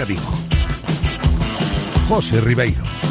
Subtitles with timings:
[0.00, 0.32] Marca Vigo.
[2.08, 3.09] José Ribeiro.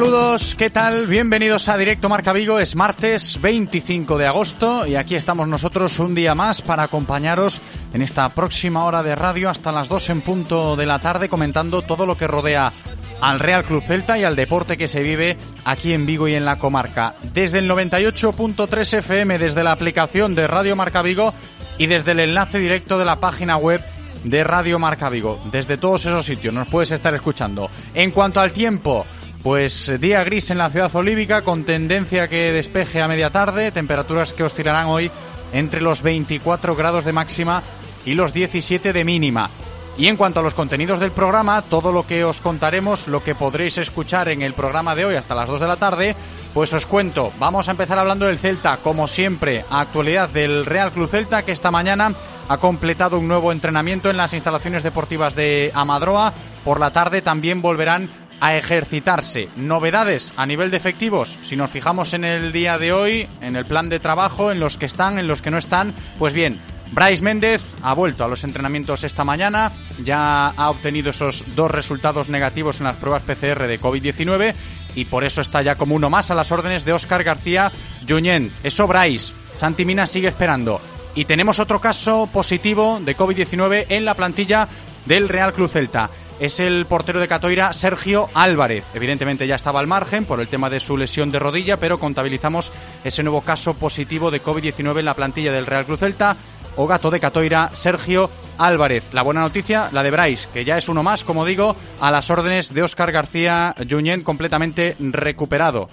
[0.00, 1.06] Saludos, ¿qué tal?
[1.08, 2.58] Bienvenidos a Directo Marca Vigo.
[2.58, 7.60] Es martes 25 de agosto y aquí estamos nosotros un día más para acompañaros
[7.92, 11.82] en esta próxima hora de radio hasta las 2 en punto de la tarde comentando
[11.82, 12.72] todo lo que rodea
[13.20, 16.46] al Real Club Celta y al deporte que se vive aquí en Vigo y en
[16.46, 17.16] la comarca.
[17.34, 21.34] Desde el 98.3 FM, desde la aplicación de Radio Marca Vigo
[21.76, 23.82] y desde el enlace directo de la página web
[24.24, 25.38] de Radio Marca Vigo.
[25.52, 27.70] Desde todos esos sitios nos puedes estar escuchando.
[27.92, 29.04] En cuanto al tiempo,
[29.42, 34.32] pues día gris en la ciudad olívica con tendencia que despeje a media tarde, temperaturas
[34.32, 35.10] que oscilarán hoy
[35.52, 37.62] entre los 24 grados de máxima
[38.04, 39.50] y los 17 de mínima.
[39.96, 43.34] Y en cuanto a los contenidos del programa, todo lo que os contaremos, lo que
[43.34, 46.16] podréis escuchar en el programa de hoy hasta las 2 de la tarde,
[46.54, 51.08] pues os cuento, vamos a empezar hablando del Celta, como siempre, actualidad del Real Club
[51.08, 52.12] Celta que esta mañana
[52.48, 56.32] ha completado un nuevo entrenamiento en las instalaciones deportivas de Amadroa.
[56.64, 59.48] Por la tarde también volverán a ejercitarse.
[59.56, 63.66] Novedades a nivel de efectivos, si nos fijamos en el día de hoy, en el
[63.66, 66.60] plan de trabajo, en los que están, en los que no están, pues bien,
[66.92, 69.70] Bryce Méndez ha vuelto a los entrenamientos esta mañana,
[70.02, 74.54] ya ha obtenido esos dos resultados negativos en las pruebas PCR de COVID-19
[74.96, 77.70] y por eso está ya como uno más a las órdenes de Óscar García
[78.08, 78.52] Junyent.
[78.64, 80.80] Eso Bryce, Santi Mina sigue esperando.
[81.14, 84.66] Y tenemos otro caso positivo de COVID-19 en la plantilla
[85.06, 88.84] del Real Club Celta es el portero de Catoira, Sergio Álvarez.
[88.94, 92.72] Evidentemente ya estaba al margen por el tema de su lesión de rodilla, pero contabilizamos
[93.04, 96.36] ese nuevo caso positivo de COVID-19 en la plantilla del Real Cruz Celta.
[96.76, 99.04] O gato de Catoira, Sergio Álvarez.
[99.12, 102.30] La buena noticia, la de Bryce, que ya es uno más, como digo, a las
[102.30, 105.90] órdenes de Óscar García Junyent, completamente recuperado.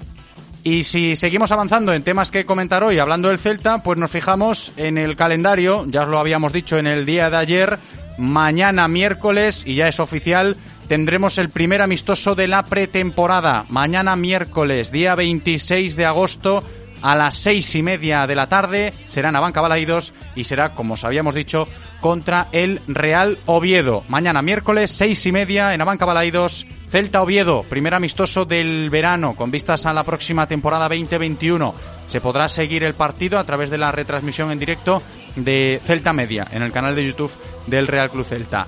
[0.68, 4.74] Y si seguimos avanzando en temas que comentar hoy, hablando del Celta, pues nos fijamos
[4.76, 7.80] en el calendario, ya os lo habíamos dicho en el día de ayer,
[8.18, 10.58] mañana miércoles, y ya es oficial,
[10.90, 13.64] tendremos el primer amistoso de la pretemporada.
[13.70, 16.66] Mañana miércoles, día 26 de agosto,
[17.02, 20.96] a las seis y media de la tarde, será en Abanca Balaidos y será, como
[20.96, 21.68] os habíamos dicho,
[22.00, 24.04] contra el Real Oviedo.
[24.08, 29.52] Mañana miércoles, seis y media, en Abanca Balaidos, Celta Oviedo, primer amistoso del verano, con
[29.52, 31.74] vistas a la próxima temporada 2021.
[32.08, 35.02] Se podrá seguir el partido a través de la retransmisión en directo
[35.36, 37.32] de Celta Media en el canal de YouTube
[37.68, 38.66] del Real Club Celta.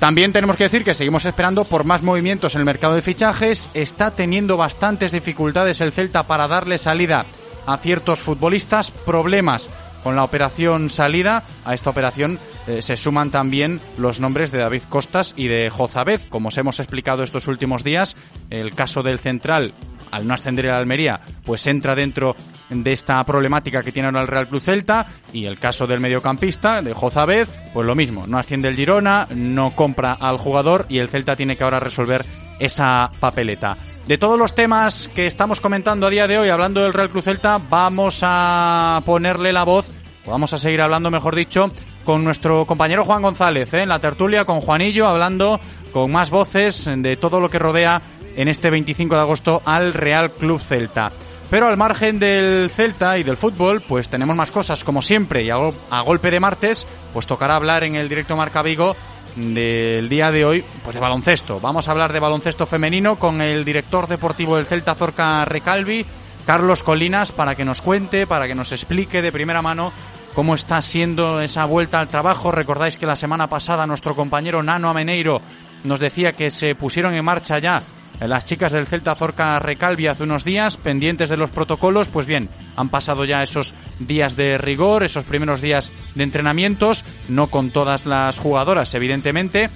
[0.00, 3.70] También tenemos que decir que seguimos esperando por más movimientos en el mercado de fichajes.
[3.74, 7.26] Está teniendo bastantes dificultades el Celta para darle salida
[7.72, 9.70] a ciertos futbolistas, problemas
[10.02, 11.42] con la operación salida.
[11.64, 16.20] A esta operación eh, se suman también los nombres de David Costas y de Jozabed.
[16.28, 18.16] Como os hemos explicado estos últimos días,
[18.50, 19.72] el caso del central
[20.10, 22.34] al no ascender el Almería, pues entra dentro
[22.68, 26.82] de esta problemática que tiene ahora el Real Club Celta y el caso del mediocampista,
[26.82, 31.08] de Jozabed, pues lo mismo, no asciende el Girona, no compra al jugador y el
[31.08, 32.24] Celta tiene que ahora resolver
[32.58, 33.76] esa papeleta.
[34.10, 37.22] De todos los temas que estamos comentando a día de hoy, hablando del Real Club
[37.22, 39.86] Celta, vamos a ponerle la voz,
[40.26, 41.70] vamos a seguir hablando, mejor dicho,
[42.04, 43.82] con nuestro compañero Juan González, ¿eh?
[43.82, 45.60] en la tertulia con Juanillo, hablando
[45.92, 48.02] con más voces de todo lo que rodea
[48.34, 51.12] en este 25 de agosto al Real Club Celta.
[51.48, 55.50] Pero al margen del Celta y del fútbol, pues tenemos más cosas, como siempre, y
[55.50, 58.96] a golpe de martes, pues tocará hablar en el directo Marca Vigo
[59.36, 61.60] del día de hoy, pues de baloncesto.
[61.60, 66.04] Vamos a hablar de baloncesto femenino con el director deportivo del Celta, Zorca Recalvi,
[66.46, 69.92] Carlos Colinas, para que nos cuente, para que nos explique de primera mano
[70.34, 72.52] cómo está siendo esa vuelta al trabajo.
[72.52, 75.40] Recordáis que la semana pasada nuestro compañero Nano Ameneiro
[75.84, 77.82] nos decía que se pusieron en marcha ya
[78.28, 82.50] las chicas del Celta Zorca Recalvi hace unos días, pendientes de los protocolos, pues bien,
[82.76, 88.04] han pasado ya esos días de rigor, esos primeros días de entrenamientos, no con todas
[88.04, 89.70] las jugadoras, evidentemente,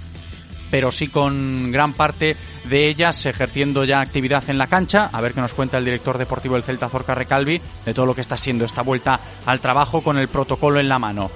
[0.71, 5.09] pero sí con gran parte de ellas ejerciendo ya actividad en la cancha.
[5.13, 8.15] A ver qué nos cuenta el director deportivo del Celta Zorca Recalvi de todo lo
[8.15, 11.31] que está siendo esta vuelta al trabajo con el protocolo en la mano.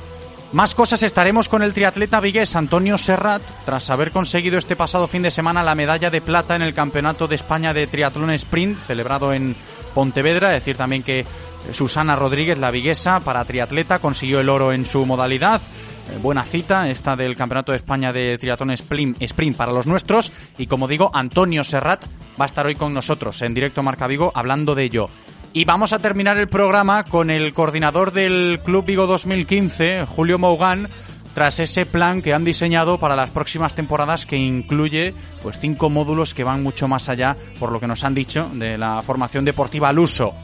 [0.53, 5.21] Más cosas estaremos con el triatleta vigués Antonio Serrat, tras haber conseguido este pasado fin
[5.21, 9.35] de semana la medalla de plata en el Campeonato de España de Triatlón Sprint, celebrado
[9.35, 9.55] en
[9.93, 10.49] Pontevedra.
[10.49, 11.27] Decir también que
[11.73, 15.61] Susana Rodríguez, la viguesa, para triatleta, consiguió el oro en su modalidad.
[15.61, 20.33] Eh, buena cita esta del Campeonato de España de Triatlón Sprint, Sprint para los nuestros.
[20.57, 22.07] Y como digo, Antonio Serrat
[22.41, 25.11] va a estar hoy con nosotros en directo Marca Vigo hablando de ello.
[25.53, 30.89] Y vamos a terminar el programa con el coordinador del Club Vigo 2015, Julio Mougan,
[31.35, 36.35] tras ese plan que han diseñado para las próximas temporadas que incluye pues cinco módulos
[36.35, 39.89] que van mucho más allá por lo que nos han dicho de la formación deportiva
[39.89, 40.35] al uso.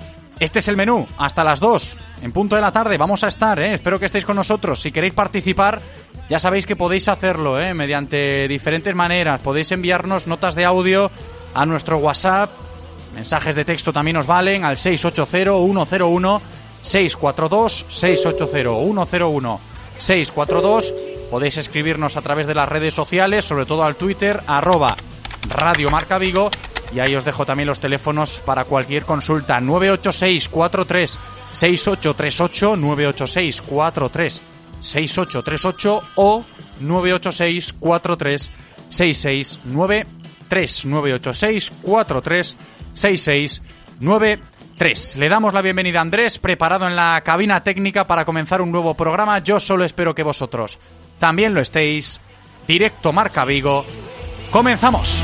[0.40, 3.60] Este es el menú, hasta las 2, en punto de la tarde, vamos a estar,
[3.60, 3.74] ¿eh?
[3.74, 4.80] espero que estéis con nosotros.
[4.80, 5.80] Si queréis participar,
[6.28, 7.72] ya sabéis que podéis hacerlo ¿eh?
[7.74, 9.40] mediante diferentes maneras.
[9.42, 11.10] Podéis enviarnos notas de audio
[11.54, 12.50] a nuestro WhatsApp
[13.14, 16.40] Mensajes de texto también nos valen al 680-101-642,
[17.88, 19.58] 680-101-642.
[19.98, 20.94] 642.
[21.30, 24.96] Podéis escribirnos a través de las redes sociales, sobre todo al Twitter, arroba
[25.48, 26.50] Radio Marca Vigo.
[26.94, 29.60] Y ahí os dejo también los teléfonos para cualquier consulta.
[29.60, 31.18] 986 43
[31.52, 34.42] 6838 986 43
[34.80, 36.44] 6838 o
[36.80, 38.50] 986 43
[38.90, 42.56] 6693 986 43
[42.94, 45.16] 6693.
[45.16, 48.94] Le damos la bienvenida a Andrés, preparado en la cabina técnica para comenzar un nuevo
[48.94, 49.40] programa.
[49.40, 50.78] Yo solo espero que vosotros
[51.18, 52.20] también lo estéis.
[52.66, 53.84] Directo Marca Vigo.
[54.50, 55.22] Comenzamos.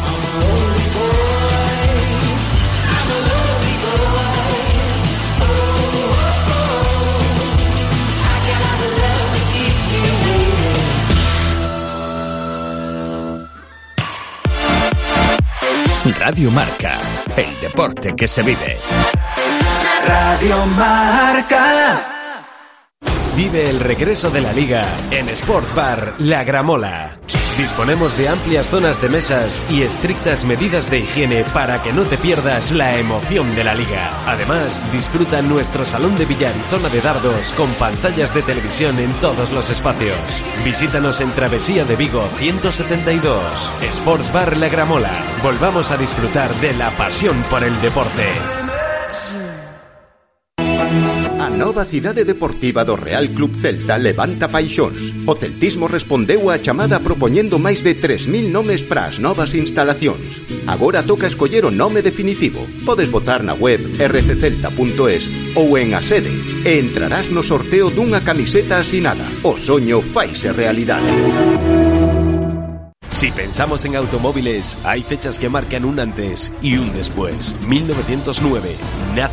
[16.04, 16.98] Radio Marca,
[17.36, 18.78] el deporte que se vive.
[20.06, 22.00] Radio Marca.
[23.36, 27.20] Vive el regreso de la liga en Sports Bar La Gramola.
[27.60, 32.16] Disponemos de amplias zonas de mesas y estrictas medidas de higiene para que no te
[32.16, 34.10] pierdas la emoción de la liga.
[34.26, 39.12] Además, disfruta nuestro salón de billar y zona de dardos con pantallas de televisión en
[39.20, 40.16] todos los espacios.
[40.64, 43.72] Visítanos en Travesía de Vigo 172.
[43.82, 45.12] Sports Bar La Gramola.
[45.42, 48.59] Volvamos a disfrutar de la pasión por el deporte.
[51.60, 55.12] Nova cidade deportiva do Real Club Celta levanta paixóns.
[55.28, 60.40] O celtismo respondeu á chamada propoñendo máis de 3.000 nomes para as novas instalacións.
[60.64, 62.64] Agora toca escoller o nome definitivo.
[62.88, 66.32] Podes votar na web rccelta.es ou en a sede
[66.64, 69.28] e entrarás no sorteo dunha camiseta asinada.
[69.44, 71.12] O soño faise realidade.
[73.20, 77.54] Si pensamos en automóviles, hay fechas que marcan un antes y un después.
[77.68, 78.76] 1909
[79.14, 79.29] nace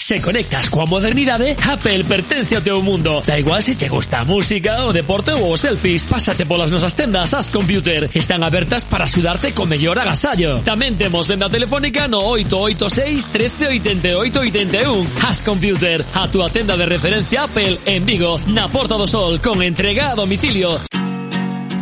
[0.00, 3.20] Se conectas coa modernidade, Apple pertence ao teu mundo.
[3.20, 7.34] Da igual se te gusta música, o deporte ou os selfies, pásate polas nosas tendas
[7.36, 8.08] As Computer.
[8.14, 10.64] Están abertas para axudarte co mellor agasallo.
[10.64, 15.28] Tamén temos venda telefónica no 886 13 88 81.
[15.28, 19.60] As Computer, a túa tenda de referencia Apple en Vigo, na Porta do Sol, con
[19.60, 20.80] entrega a domicilio.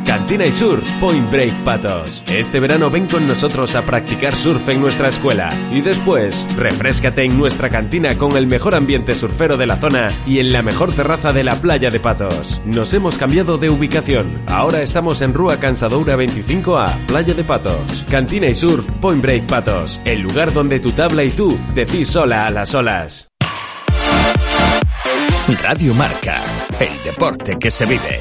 [0.08, 2.24] Cantina y Surf Point Break Patos.
[2.28, 7.36] Este verano ven con nosotros a practicar surf en nuestra escuela y después refrescate en
[7.36, 11.32] nuestra cantina con el mejor ambiente surfero de la zona y en la mejor terraza
[11.32, 12.58] de la playa de Patos.
[12.64, 14.30] Nos hemos cambiado de ubicación.
[14.46, 18.06] Ahora estamos en Rúa Cansadoura 25A, Playa de Patos.
[18.10, 20.00] Cantina y Surf Point Break Patos.
[20.06, 23.28] El lugar donde tu tabla y tú decís sola a las olas.
[25.62, 26.42] Radio Marca,
[26.80, 28.20] el deporte que se vive.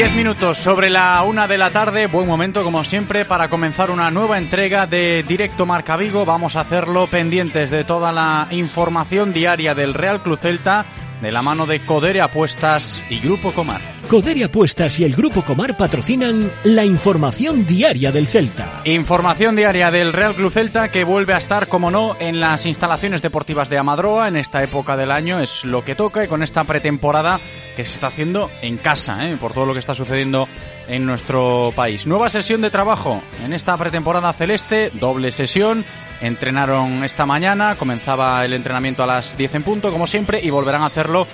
[0.00, 4.10] Diez minutos sobre la una de la tarde, buen momento como siempre para comenzar una
[4.10, 6.24] nueva entrega de Directo Marca Vigo.
[6.24, 10.86] Vamos a hacerlo pendientes de toda la información diaria del Real Club Celta
[11.20, 13.82] de la mano de Codere Apuestas y Grupo Comar.
[14.08, 18.80] Codere Apuestas y el Grupo Comar patrocinan la información diaria del Celta.
[18.84, 23.22] Información diaria del Real Club Celta que vuelve a estar, como no, en las instalaciones
[23.22, 25.40] deportivas de Amadroa en esta época del año.
[25.40, 27.38] Es lo que toca y con esta pretemporada
[27.84, 29.36] se está haciendo en casa, ¿eh?
[29.40, 30.48] por todo lo que está sucediendo
[30.88, 32.06] en nuestro país.
[32.06, 35.84] Nueva sesión de trabajo en esta pretemporada celeste, doble sesión.
[36.20, 40.82] Entrenaron esta mañana, comenzaba el entrenamiento a las 10 en punto, como siempre, y volverán
[40.82, 41.26] a hacerlo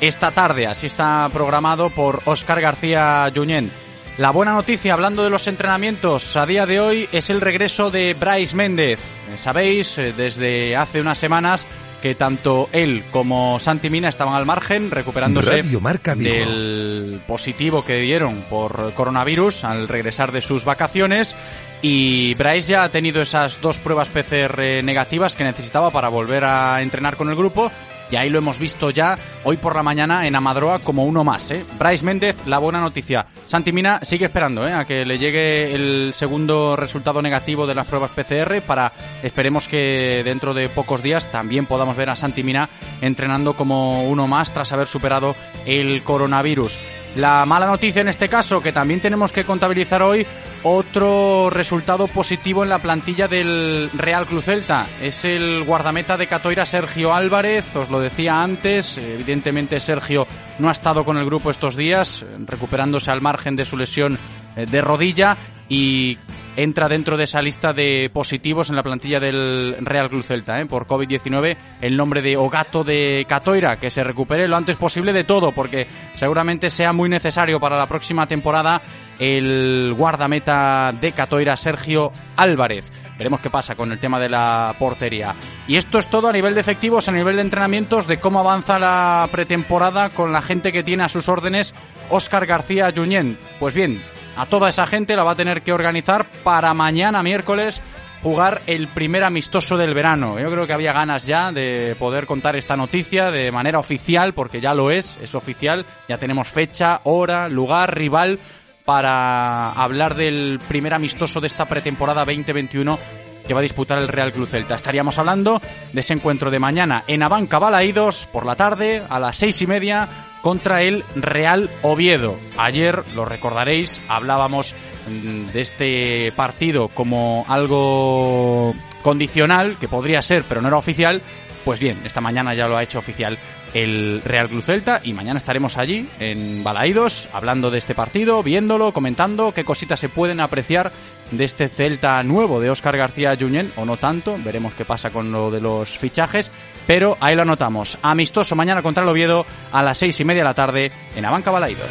[0.00, 0.66] esta tarde.
[0.66, 3.72] Así está programado por Óscar García Junyent.
[4.18, 8.14] La buena noticia, hablando de los entrenamientos, a día de hoy es el regreso de
[8.14, 8.98] Bryce Méndez.
[8.98, 11.68] Eh, Sabéis, eh, desde hace unas semanas
[12.02, 18.42] que tanto él como Santi Mina estaban al margen, recuperándose Marca del positivo que dieron
[18.50, 21.36] por coronavirus al regresar de sus vacaciones.
[21.80, 26.82] Y Bryce ya ha tenido esas dos pruebas PCR negativas que necesitaba para volver a
[26.82, 27.70] entrenar con el grupo.
[28.10, 31.50] Y ahí lo hemos visto ya hoy por la mañana en Amadroa como uno más.
[31.50, 31.64] ¿eh?
[31.78, 33.26] Bryce Méndez, la buena noticia.
[33.46, 34.72] Santi Mina sigue esperando ¿eh?
[34.72, 40.22] a que le llegue el segundo resultado negativo de las pruebas PCR para, esperemos que
[40.24, 42.68] dentro de pocos días también podamos ver a Santi Mina
[43.00, 45.34] entrenando como uno más tras haber superado
[45.66, 46.78] el coronavirus.
[47.16, 50.26] La mala noticia en este caso, que también tenemos que contabilizar hoy,
[50.62, 54.86] otro resultado positivo en la plantilla del Real Club Celta.
[55.02, 57.74] Es el guardameta de Catoira, Sergio Álvarez.
[57.76, 60.26] Os lo decía antes, evidentemente Sergio
[60.58, 64.18] no ha estado con el grupo estos días, recuperándose al margen de su lesión
[64.56, 65.36] eh, de rodilla
[65.68, 66.18] y
[66.58, 70.66] entra dentro de esa lista de positivos en la plantilla del Real Club Celta ¿eh?
[70.66, 75.22] por COVID-19 el nombre de Ogato de Catoira, que se recupere lo antes posible de
[75.22, 78.82] todo, porque seguramente sea muy necesario para la próxima temporada
[79.20, 82.90] el guardameta de Catoira, Sergio Álvarez.
[83.16, 85.36] Veremos qué pasa con el tema de la portería.
[85.68, 88.80] Y esto es todo a nivel de efectivos, a nivel de entrenamientos, de cómo avanza
[88.80, 91.72] la pretemporada con la gente que tiene a sus órdenes
[92.10, 93.38] Óscar García Junyent.
[93.60, 94.02] Pues bien,
[94.38, 97.82] a toda esa gente la va a tener que organizar para mañana miércoles
[98.22, 100.38] jugar el primer amistoso del verano.
[100.38, 104.60] Yo creo que había ganas ya de poder contar esta noticia de manera oficial, porque
[104.60, 108.38] ya lo es, es oficial, ya tenemos fecha, hora, lugar, rival
[108.84, 112.98] para hablar del primer amistoso de esta pretemporada 2021
[113.46, 114.76] que va a disputar el Real Club Celta.
[114.76, 115.60] Estaríamos hablando
[115.92, 119.66] de ese encuentro de mañana en Abanca Balaídos por la tarde a las seis y
[119.66, 120.08] media
[120.48, 122.38] contra el Real Oviedo.
[122.56, 124.74] Ayer, lo recordaréis, hablábamos
[125.06, 131.20] mm, de este partido como algo condicional, que podría ser, pero no era oficial.
[131.66, 133.36] Pues bien, esta mañana ya lo ha hecho oficial
[133.74, 138.92] el Real Club Celta y mañana estaremos allí en Balaídos hablando de este partido, viéndolo,
[138.92, 140.90] comentando qué cositas se pueden apreciar
[141.30, 145.30] de este Celta nuevo de Óscar García Junyent o no tanto, veremos qué pasa con
[145.30, 146.50] lo de los fichajes,
[146.88, 147.98] pero ahí lo anotamos.
[148.00, 151.50] Amistoso mañana contra el Oviedo a las seis y media de la tarde en Abanca
[151.50, 151.86] Balaídos.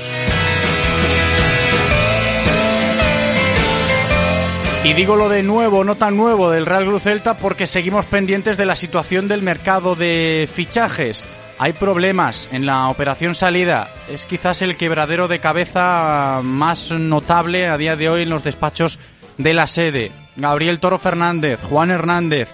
[4.83, 8.57] Y digo lo de nuevo, no tan nuevo del Real Club Celta porque seguimos pendientes
[8.57, 11.23] de la situación del mercado de fichajes.
[11.59, 13.89] Hay problemas en la operación salida.
[14.09, 18.97] Es quizás el quebradero de cabeza más notable a día de hoy en los despachos
[19.37, 20.11] de la sede.
[20.35, 22.49] Gabriel Toro Fernández, Juan Hernández,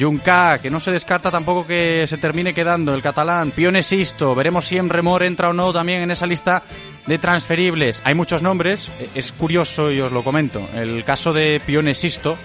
[0.00, 4.66] Junca, que no se descarta tampoco que se termine quedando el catalán, Pione Sisto, veremos
[4.66, 6.62] si Remor entra o no también en esa lista
[7.06, 8.00] de transferibles.
[8.04, 10.66] Hay muchos nombres, es curioso y os lo comento.
[10.74, 12.38] El caso de Pione Sisto,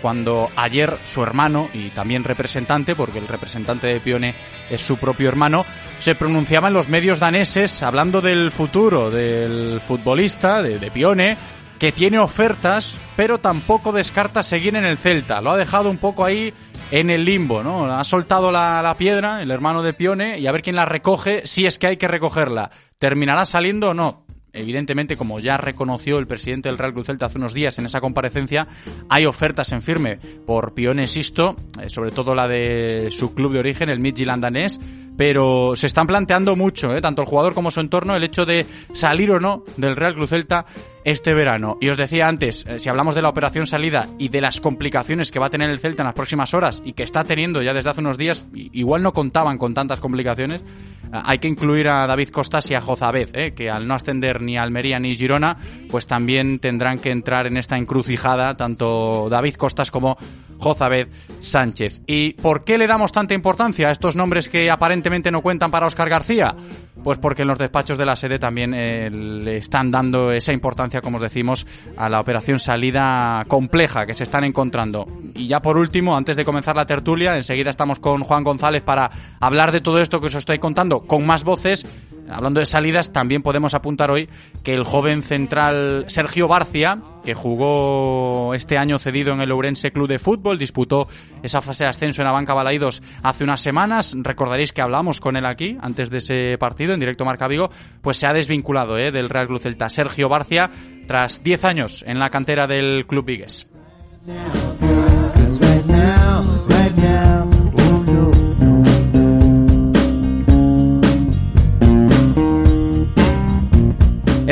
[0.00, 4.34] cuando ayer su hermano y también representante, porque el representante de Pione
[4.70, 5.66] es su propio hermano,
[5.98, 11.36] se pronunciaba en los medios daneses hablando del futuro del futbolista, de, de Pione,
[11.82, 15.40] que tiene ofertas, pero tampoco descarta seguir en el Celta.
[15.40, 16.54] Lo ha dejado un poco ahí
[16.92, 17.86] en el limbo, ¿no?
[17.86, 21.44] Ha soltado la, la piedra, el hermano de Pione, y a ver quién la recoge,
[21.44, 22.70] si es que hay que recogerla.
[22.98, 24.26] ¿Terminará saliendo o no?
[24.52, 28.00] Evidentemente, como ya reconoció el presidente del Real Cruz Celta hace unos días en esa
[28.00, 28.68] comparecencia,
[29.08, 33.58] hay ofertas en firme por Pione Sisto, eh, sobre todo la de su club de
[33.58, 34.78] origen, el Midtjylland danés,
[35.16, 37.00] pero se están planteando mucho, ¿eh?
[37.00, 40.30] tanto el jugador como su entorno, el hecho de salir o no del Real Cruz
[40.30, 40.64] Celta
[41.04, 41.78] este verano.
[41.80, 45.30] Y os decía antes, eh, si hablamos de la operación salida y de las complicaciones
[45.30, 47.72] que va a tener el Celta en las próximas horas y que está teniendo ya
[47.72, 50.64] desde hace unos días, igual no contaban con tantas complicaciones, eh,
[51.12, 54.56] hay que incluir a David Costas y a Jozabed, eh, que al no ascender ni
[54.56, 55.56] Almería ni Girona,
[55.90, 60.16] pues también tendrán que entrar en esta encrucijada tanto David Costas como
[60.58, 61.08] Jozabed
[61.40, 62.02] Sánchez.
[62.06, 65.86] ¿Y por qué le damos tanta importancia a estos nombres que aparentemente no cuentan para
[65.86, 66.54] Óscar García?
[67.02, 71.00] Pues porque en los despachos de la sede también eh, le están dando esa importancia,
[71.00, 75.06] como os decimos, a la operación salida compleja que se están encontrando.
[75.34, 79.10] Y ya por último, antes de comenzar la tertulia, enseguida estamos con Juan González para
[79.40, 81.86] hablar de todo esto que os estoy contando con más voces.
[82.32, 84.28] Hablando de salidas, también podemos apuntar hoy
[84.62, 90.08] que el joven central Sergio Barcia, que jugó este año cedido en el Ourense Club
[90.08, 91.08] de Fútbol, disputó
[91.42, 94.16] esa fase de ascenso en la banca Balaídos hace unas semanas.
[94.18, 97.70] Recordaréis que hablamos con él aquí antes de ese partido en directo Marca Vigo,
[98.00, 99.12] pues se ha desvinculado ¿eh?
[99.12, 99.88] del Real Club Celta.
[99.88, 100.70] Sergio Barcia,
[101.06, 103.68] tras 10 años en la cantera del Club Vigues.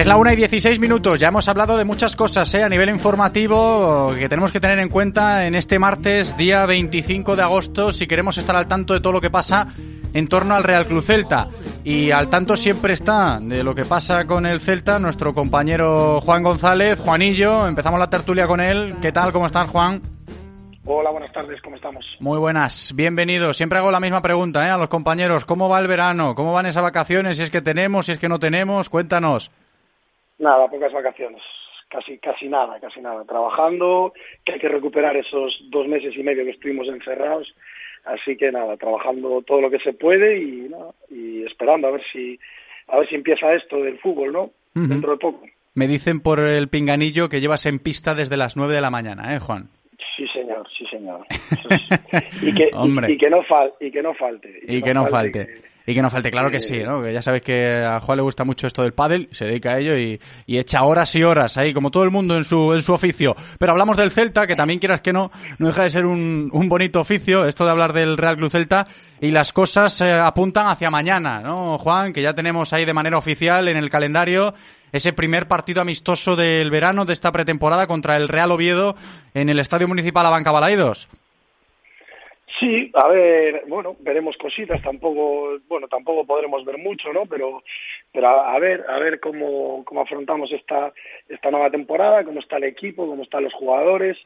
[0.00, 2.62] Es la 1 y 16 minutos, ya hemos hablado de muchas cosas ¿eh?
[2.62, 7.42] a nivel informativo que tenemos que tener en cuenta en este martes, día 25 de
[7.42, 9.68] agosto, si queremos estar al tanto de todo lo que pasa
[10.14, 11.48] en torno al Real Club Celta.
[11.84, 16.44] Y al tanto siempre está de lo que pasa con el Celta nuestro compañero Juan
[16.44, 18.94] González, Juanillo, empezamos la tertulia con él.
[19.02, 19.34] ¿Qué tal?
[19.34, 20.00] ¿Cómo estás, Juan?
[20.86, 22.06] Hola, buenas tardes, ¿cómo estamos?
[22.20, 23.58] Muy buenas, bienvenidos.
[23.58, 24.70] Siempre hago la misma pregunta ¿eh?
[24.70, 25.44] a los compañeros.
[25.44, 26.34] ¿Cómo va el verano?
[26.34, 27.36] ¿Cómo van esas vacaciones?
[27.36, 29.50] Si es que tenemos, si es que no tenemos, cuéntanos.
[30.40, 31.42] Nada, pocas vacaciones,
[31.88, 33.24] casi casi nada, casi nada.
[33.24, 34.12] Trabajando,
[34.44, 37.54] que hay que recuperar esos dos meses y medio que estuvimos encerrados.
[38.04, 42.02] Así que nada, trabajando todo lo que se puede y, nada, y esperando a ver
[42.10, 42.40] si
[42.88, 44.50] a ver si empieza esto del fútbol, ¿no?
[44.74, 45.44] Dentro de poco.
[45.74, 49.34] Me dicen por el pinganillo que llevas en pista desde las 9 de la mañana,
[49.36, 49.68] ¿eh, Juan?
[50.16, 51.26] Sí, señor, sí, señor.
[52.42, 53.12] Y, que, Hombre.
[53.12, 54.60] y que no fal, y que no falte.
[54.66, 55.69] Y que no falte.
[55.86, 57.02] Y que no falte, claro que sí, ¿no?
[57.02, 59.78] Que ya sabes que a Juan le gusta mucho esto del pádel, se dedica a
[59.78, 62.82] ello y, y echa horas y horas ahí, como todo el mundo en su, en
[62.82, 63.34] su oficio.
[63.58, 66.68] Pero hablamos del Celta, que también quieras que no, no deja de ser un, un
[66.68, 68.86] bonito oficio, esto de hablar del Real Club Celta,
[69.20, 72.12] y las cosas eh, apuntan hacia mañana, ¿no, Juan?
[72.12, 74.54] Que ya tenemos ahí de manera oficial en el calendario
[74.92, 78.96] ese primer partido amistoso del verano de esta pretemporada contra el Real Oviedo
[79.34, 81.08] en el Estadio Municipal Abanca Balaidos.
[82.58, 87.26] Sí, a ver, bueno, veremos cositas, tampoco, bueno, tampoco podremos ver mucho, ¿no?
[87.26, 87.62] Pero,
[88.12, 90.92] pero a, ver, a ver cómo, cómo afrontamos esta,
[91.28, 94.18] esta nueva temporada, cómo está el equipo, cómo están los jugadores.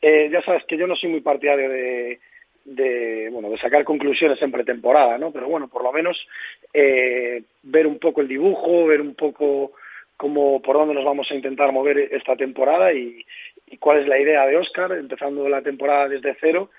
[0.00, 2.20] Eh, ya sabes que yo no soy muy partidario de,
[2.64, 5.30] de, bueno, de sacar conclusiones en pretemporada, ¿no?
[5.30, 6.26] Pero bueno, por lo menos
[6.72, 9.72] eh, ver un poco el dibujo, ver un poco
[10.16, 13.24] cómo, por dónde nos vamos a intentar mover esta temporada y
[13.80, 16.70] cuál es la idea de Oscar, empezando la temporada desde cero,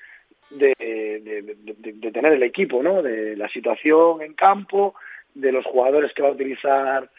[0.50, 3.02] de, tener el equipo, ¿no?
[3.02, 4.96] De la situación en campo,
[5.34, 7.10] de los jugadores que va a utilizar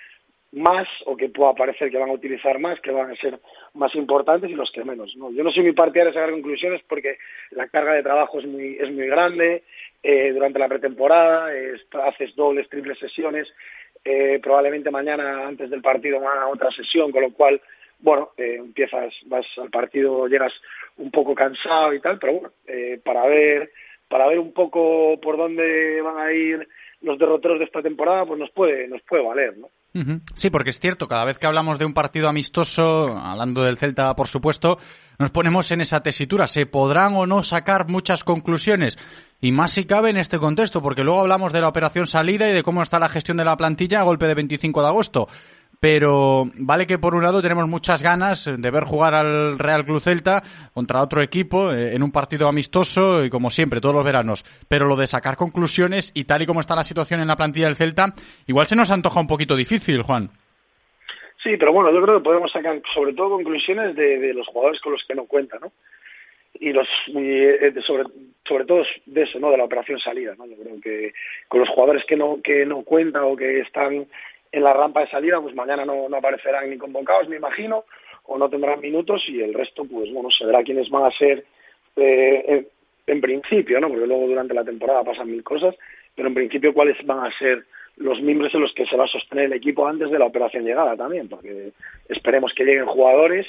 [0.52, 3.38] más o que pueda parecer que van a utilizar más, que van a ser
[3.74, 5.14] más importantes y los que menos.
[5.16, 5.30] ¿no?
[5.30, 7.18] Yo no soy muy partidario de sacar conclusiones porque
[7.50, 9.62] la carga de trabajo es muy, es muy grande.
[10.02, 11.50] eh, durante la pretemporada
[12.04, 13.52] haces dobles, triples sesiones.
[14.04, 17.60] eh, probablemente mañana antes del partido van a otra sesión, con lo cual,
[18.00, 20.52] bueno, eh, empiezas, vas al partido, llegas
[20.96, 23.70] un poco cansado y tal, pero bueno, eh, para ver
[24.08, 26.66] para ver un poco por dónde van a ir
[27.02, 29.68] los derroteros de esta temporada, pues nos puede nos puede valer, ¿no?
[30.34, 34.14] Sí, porque es cierto, cada vez que hablamos de un partido amistoso, hablando del Celta,
[34.14, 34.78] por supuesto,
[35.18, 36.46] nos ponemos en esa tesitura.
[36.46, 38.96] ¿Se podrán o no sacar muchas conclusiones?
[39.40, 42.52] Y más si cabe en este contexto, porque luego hablamos de la operación salida y
[42.52, 45.28] de cómo está la gestión de la plantilla a golpe de 25 de agosto.
[45.80, 50.00] Pero vale que por un lado tenemos muchas ganas de ver jugar al Real Club
[50.00, 50.42] Celta
[50.74, 54.44] contra otro equipo eh, en un partido amistoso y como siempre, todos los veranos.
[54.68, 57.66] Pero lo de sacar conclusiones y tal y como está la situación en la plantilla
[57.66, 58.12] del Celta,
[58.48, 60.30] igual se nos antoja un poquito difícil, Juan.
[61.42, 64.92] Sí, pero bueno, yo creo que podemos sacar sobre todo conclusiones de, los jugadores con
[64.92, 65.70] los que no cuenta, ¿no?
[66.60, 68.04] y los y, eh, sobre
[68.44, 71.12] sobre todo de eso no de la operación salida no yo creo que
[71.46, 74.06] con los jugadores que no que no cuentan o que están
[74.52, 77.84] en la rampa de salida pues mañana no, no aparecerán ni convocados me imagino
[78.24, 81.44] o no tendrán minutos y el resto pues bueno se verá quiénes van a ser
[81.96, 82.66] eh,
[83.06, 85.74] en, principio no porque luego durante la temporada pasan mil cosas
[86.14, 87.64] pero en principio cuáles van a ser
[87.96, 90.64] los miembros en los que se va a sostener el equipo antes de la operación
[90.64, 91.72] llegada también porque
[92.08, 93.46] esperemos que lleguen jugadores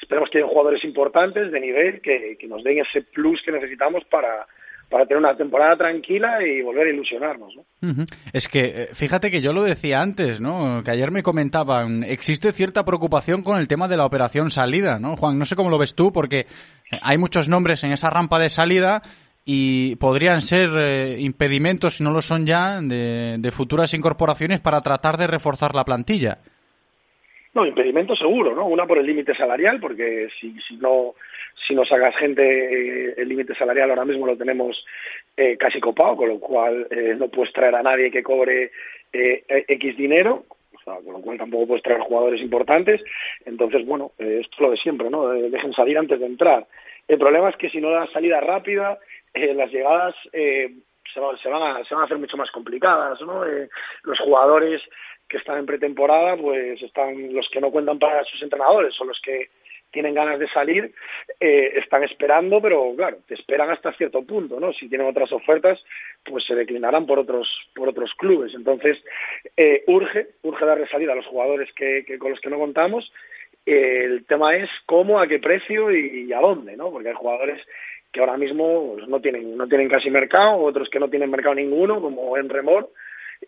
[0.00, 4.04] esperemos que lleguen jugadores importantes de nivel que, que nos den ese plus que necesitamos
[4.06, 4.46] para,
[4.88, 7.54] para tener una temporada tranquila y volver a ilusionarnos.
[7.56, 8.04] ¿no?
[8.32, 10.82] Es que, eh, fíjate que yo lo decía antes, ¿no?
[10.84, 15.16] Que ayer me comentaban, existe cierta preocupación con el tema de la operación salida, ¿no?
[15.16, 16.46] Juan, no sé cómo lo ves tú, porque eh,
[17.02, 19.02] hay muchos nombres en esa rampa de salida
[19.44, 24.80] y podrían ser eh, impedimentos, si no lo son ya, de, de futuras incorporaciones para
[24.80, 26.38] tratar de reforzar la plantilla.
[27.54, 28.66] No, impedimento seguro, ¿no?
[28.66, 31.14] Una por el límite salarial, porque si, si no
[31.54, 34.84] si no sacas gente, eh, el límite salarial ahora mismo lo tenemos
[35.36, 38.70] eh, casi copado, con lo cual eh, no puedes traer a nadie que cobre
[39.12, 43.02] eh, X dinero, o sea, con lo cual tampoco puedes traer jugadores importantes.
[43.44, 45.28] Entonces, bueno, esto es lo de siempre, ¿no?
[45.28, 46.66] Dejen salir antes de entrar.
[47.08, 48.98] El problema es que si no da salida rápida,
[49.34, 53.44] las llegadas se, van, se, van a, se van a hacer mucho más complicadas, ¿no?
[54.04, 54.82] Los jugadores
[55.28, 59.20] que están en pretemporada, pues están los que no cuentan para sus entrenadores, son los
[59.20, 59.48] que
[59.94, 60.92] tienen ganas de salir,
[61.38, 64.72] eh, están esperando, pero claro, te esperan hasta cierto punto, ¿no?
[64.72, 65.82] Si tienen otras ofertas,
[66.24, 68.52] pues se declinarán por otros por otros clubes.
[68.54, 69.02] Entonces,
[69.56, 73.10] eh, urge, urge darle salida a los jugadores que, que con los que no contamos.
[73.64, 76.90] El tema es cómo, a qué precio y, y, a dónde, ¿no?
[76.90, 77.62] Porque hay jugadores
[78.12, 81.54] que ahora mismo pues, no tienen no tienen casi mercado, otros que no tienen mercado
[81.54, 82.90] ninguno, como en Remor,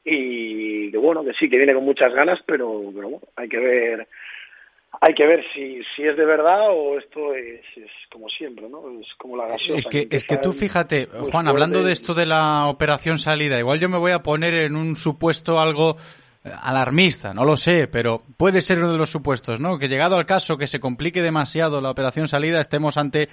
[0.05, 3.59] y que bueno, que sí, que viene con muchas ganas, pero, pero bueno, hay que
[3.59, 4.07] ver
[5.01, 9.01] hay que ver si, si es de verdad o esto es, es como siempre, ¿no?
[9.01, 9.79] Es como la gaseosa.
[9.79, 13.59] Es que, que es que tú fíjate, Juan, hablando de esto de la operación salida,
[13.59, 15.97] igual yo me voy a poner en un supuesto algo
[16.45, 19.79] eh, alarmista, no lo sé, pero puede ser uno de los supuestos, ¿no?
[19.79, 23.29] Que llegado al caso que se complique demasiado la operación salida, estemos ante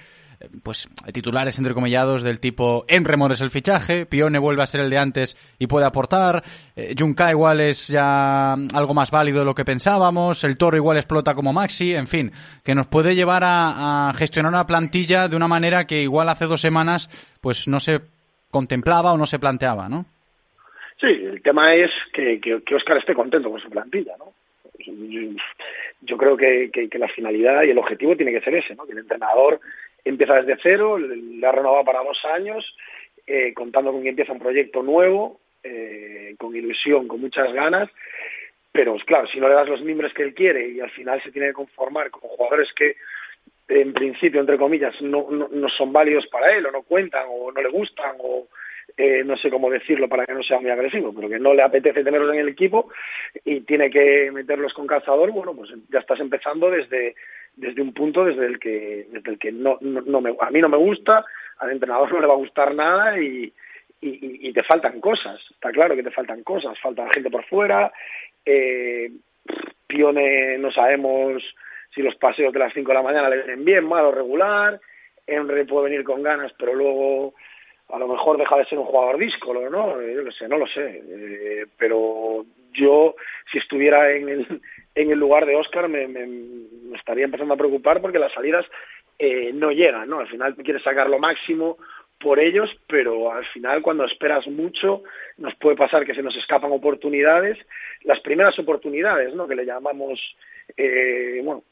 [0.62, 4.98] pues titulares entrecomillados del tipo en remores el fichaje, Pione vuelve a ser el de
[4.98, 6.42] antes y puede aportar,
[6.76, 10.96] eh, Junca igual es ya algo más válido de lo que pensábamos, el Toro igual
[10.96, 12.32] explota como Maxi, en fin,
[12.64, 16.60] que nos puede llevar a, gestionar una plantilla de una manera que igual hace dos
[16.60, 17.08] semanas
[17.40, 18.00] pues no se
[18.50, 20.06] contemplaba o no se planteaba, ¿no?
[21.00, 24.32] Sí, el tema es que, que, Oscar esté contento con su plantilla, ¿no?
[24.78, 25.30] Yo,
[26.02, 28.86] yo creo que, que, que la finalidad y el objetivo tiene que ser ese, ¿no?
[28.86, 29.60] Que el entrenador
[30.04, 32.76] empieza desde cero, le ha renovado para dos años,
[33.26, 37.88] eh, contando con que empieza un proyecto nuevo, eh, con ilusión, con muchas ganas,
[38.70, 41.30] pero claro, si no le das los miembros que él quiere y al final se
[41.30, 42.96] tiene que conformar con jugadores que
[43.68, 47.50] en principio, entre comillas, no, no, no son válidos para él o no cuentan o
[47.50, 48.48] no le gustan o
[48.96, 51.62] eh, no sé cómo decirlo para que no sea muy agresivo, pero que no le
[51.62, 52.90] apetece tenerlos en el equipo
[53.44, 57.14] y tiene que meterlos con calzador, bueno, pues ya estás empezando desde
[57.56, 60.60] desde un punto desde el que desde el que no, no, no me, a mí
[60.60, 61.24] no me gusta,
[61.58, 63.52] al entrenador no le va a gustar nada y,
[64.00, 67.90] y, te faltan cosas, está claro que te faltan cosas, falta gente por fuera,
[68.44, 69.10] eh,
[69.86, 71.42] Pione no sabemos
[71.94, 74.78] si los paseos de las 5 de la mañana le vienen bien, mal o regular,
[75.26, 77.34] Henry puede venir con ganas, pero luego
[77.88, 80.00] a lo mejor deja de ser un jugador díscolo, ¿no?
[80.00, 81.02] Eh, Yo qué sé, no lo sé.
[81.06, 83.14] Eh, pero yo,
[83.50, 84.60] si estuviera en el,
[84.94, 86.06] en el lugar de Oscar, me,
[86.94, 88.66] estaría empezando a preocupar porque las salidas
[89.18, 90.20] eh, no llegan, ¿no?
[90.20, 91.78] Al final quieres sacar lo máximo
[92.20, 95.02] por ellos, pero al final cuando esperas mucho
[95.36, 97.58] nos puede pasar que se nos escapan oportunidades,
[98.02, 99.46] las primeras oportunidades, ¿no?
[99.46, 100.20] Que le llamamos,
[100.76, 101.64] eh, bueno,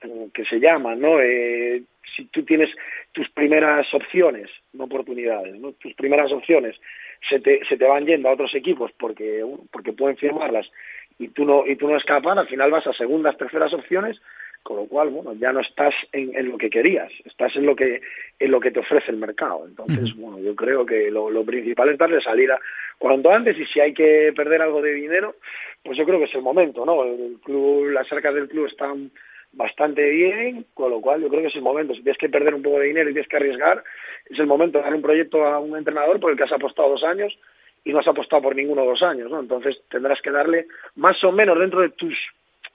[0.00, 1.20] que- que se llaman, ¿no?
[1.20, 1.82] Eh,
[2.14, 2.70] si tú tienes
[3.12, 5.72] tus primeras opciones, no oportunidades, ¿no?
[5.72, 6.80] Tus primeras opciones
[7.28, 10.70] se te, se te van yendo a otros equipos porque, bueno, porque pueden firmarlas
[11.18, 14.20] y tú no y tú no escapan, al final vas a segundas, terceras opciones,
[14.62, 17.74] con lo cual, bueno, ya no estás en, en lo que querías, estás en lo
[17.74, 18.00] que
[18.38, 19.64] en lo que te ofrece el mercado.
[19.66, 22.58] Entonces, bueno, yo creo que lo, lo principal es darle salida
[22.98, 25.36] cuanto antes y si hay que perder algo de dinero,
[25.82, 27.04] pues yo creo que es el momento, ¿no?
[27.04, 29.10] El club, las arcas del club están
[29.56, 31.94] bastante bien, con lo cual yo creo que es el momento.
[31.94, 33.82] Si tienes que perder un poco de dinero y tienes que arriesgar,
[34.28, 36.90] es el momento de dar un proyecto a un entrenador por el que has apostado
[36.90, 37.36] dos años
[37.84, 39.40] y no has apostado por ninguno dos años, ¿no?
[39.40, 42.14] Entonces tendrás que darle más o menos dentro de tus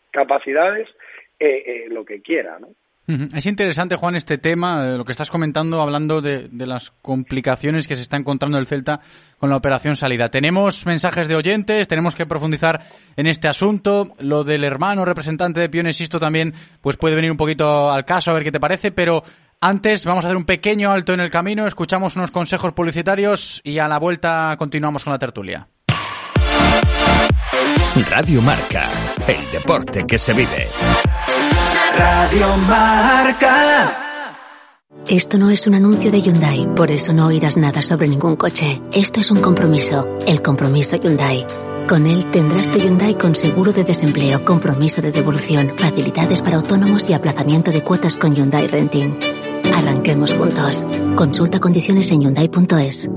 [0.09, 0.89] capacidades
[1.39, 2.69] eh, eh, lo que quiera, ¿no?
[3.33, 7.95] Es interesante, Juan, este tema, eh, lo que estás comentando, hablando de, las complicaciones que
[7.95, 9.01] se está encontrando el Celta
[9.37, 10.29] con la operación salida.
[10.29, 12.83] Tenemos mensajes de oyentes, tenemos que profundizar
[13.15, 14.13] en este asunto.
[14.19, 18.31] Lo del hermano representante de Pione Sisto también, pues puede venir un poquito al caso,
[18.31, 19.23] a ver qué te parece, pero
[19.63, 23.77] Antes vamos a hacer un pequeño alto en el camino, escuchamos unos consejos publicitarios y
[23.77, 25.67] a la vuelta continuamos con la tertulia.
[28.09, 28.89] Radio Marca,
[29.27, 30.67] el deporte que se vive.
[31.97, 34.01] Radio Marca.
[35.07, 38.81] Esto no es un anuncio de Hyundai, por eso no oirás nada sobre ningún coche.
[38.93, 41.45] Esto es un compromiso, el compromiso Hyundai.
[41.87, 47.09] Con él tendrás tu Hyundai con seguro de desempleo, compromiso de devolución, facilidades para autónomos
[47.09, 49.17] y aplazamiento de cuotas con Hyundai Renting.
[49.75, 50.85] Arranquemos juntos.
[51.15, 53.09] Consulta condiciones en Hyundai.es.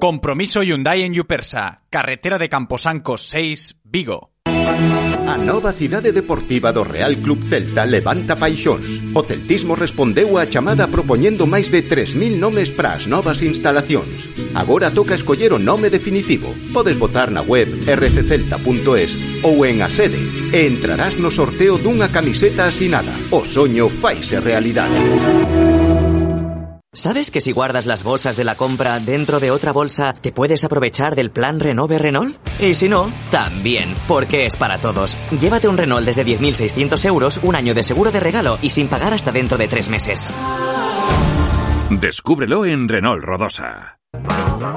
[0.00, 4.35] Compromiso Hyundai en Yupersa, carretera de Camposancos 6, Vigo.
[4.66, 8.98] A nova cidade deportiva do Real Club Celta levanta paixóns.
[9.14, 14.26] O celtismo respondeu á chamada propoñendo máis de 3.000 nomes para as novas instalacións.
[14.58, 16.50] Agora toca escoller o nome definitivo.
[16.74, 20.18] Podes votar na web rccelta.es ou en a sede
[20.50, 23.14] e entrarás no sorteo dunha camiseta asinada.
[23.30, 25.65] O soño faise realidade.
[26.96, 30.64] ¿Sabes que si guardas las bolsas de la compra dentro de otra bolsa, te puedes
[30.64, 32.38] aprovechar del plan Renove Renault?
[32.58, 35.14] Y si no, también, porque es para todos.
[35.38, 39.12] Llévate un Renault desde 10.600 euros, un año de seguro de regalo y sin pagar
[39.12, 40.32] hasta dentro de tres meses.
[41.90, 43.95] Descúbrelo en Renault Rodosa.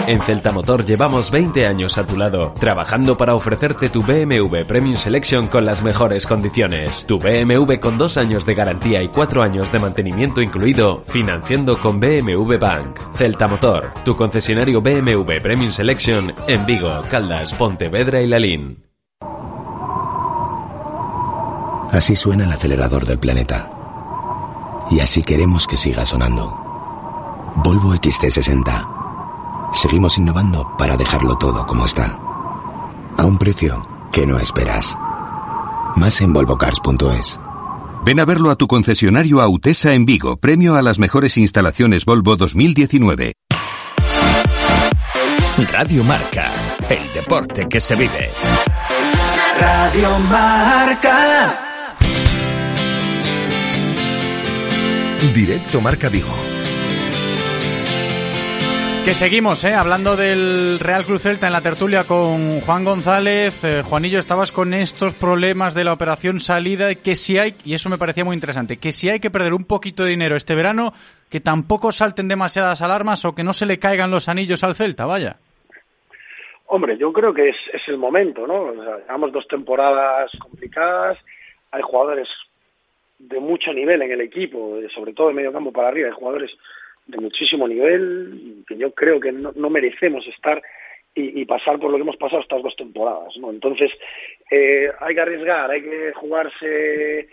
[0.07, 4.95] En Celta Motor llevamos 20 años a tu lado, trabajando para ofrecerte tu BMW Premium
[4.95, 7.05] Selection con las mejores condiciones.
[7.07, 11.99] Tu BMW con dos años de garantía y cuatro años de mantenimiento incluido, financiando con
[11.99, 12.99] BMW Bank.
[13.15, 18.83] Celta Motor, tu concesionario BMW Premium Selection en Vigo, Caldas, Pontevedra y Lalín.
[21.91, 23.69] Así suena el acelerador del planeta.
[24.91, 26.69] Y así queremos que siga sonando.
[27.63, 28.88] Volvo XT60.
[29.79, 32.19] Seguimos innovando para dejarlo todo como está.
[33.17, 34.97] A un precio que no esperas.
[35.95, 37.39] Más en volvocars.es.
[38.03, 42.35] Ven a verlo a tu concesionario Autesa en Vigo, premio a las mejores instalaciones Volvo
[42.35, 43.35] 2019.
[45.71, 46.51] Radio Marca,
[46.89, 48.29] el deporte que se vive.
[49.61, 51.57] Radio Marca.
[55.33, 56.48] Directo Marca Vigo.
[59.09, 59.73] Que seguimos, ¿eh?
[59.73, 63.63] Hablando del Real Cruz Celta en la tertulia con Juan González.
[63.63, 67.89] Eh, Juanillo, estabas con estos problemas de la operación salida, que si hay, y eso
[67.89, 70.93] me parecía muy interesante, que si hay que perder un poquito de dinero este verano,
[71.27, 75.07] que tampoco salten demasiadas alarmas o que no se le caigan los anillos al Celta,
[75.07, 75.37] vaya.
[76.67, 78.65] Hombre, yo creo que es, el momento, ¿no?
[78.65, 81.17] O sea, llevamos dos temporadas complicadas,
[81.71, 82.29] hay jugadores
[83.17, 86.13] de mucho nivel en el equipo, eh, sobre todo de medio campo para arriba, hay
[86.13, 86.55] jugadores
[87.09, 90.61] de muchísimo nivel que yo creo que no, no merecemos estar
[91.15, 93.49] y, pasar por lo que hemos pasado estas dos temporadas, ¿no?
[93.49, 93.91] Entonces,
[94.49, 97.27] eh, hay que arriesgar, hay que jugarse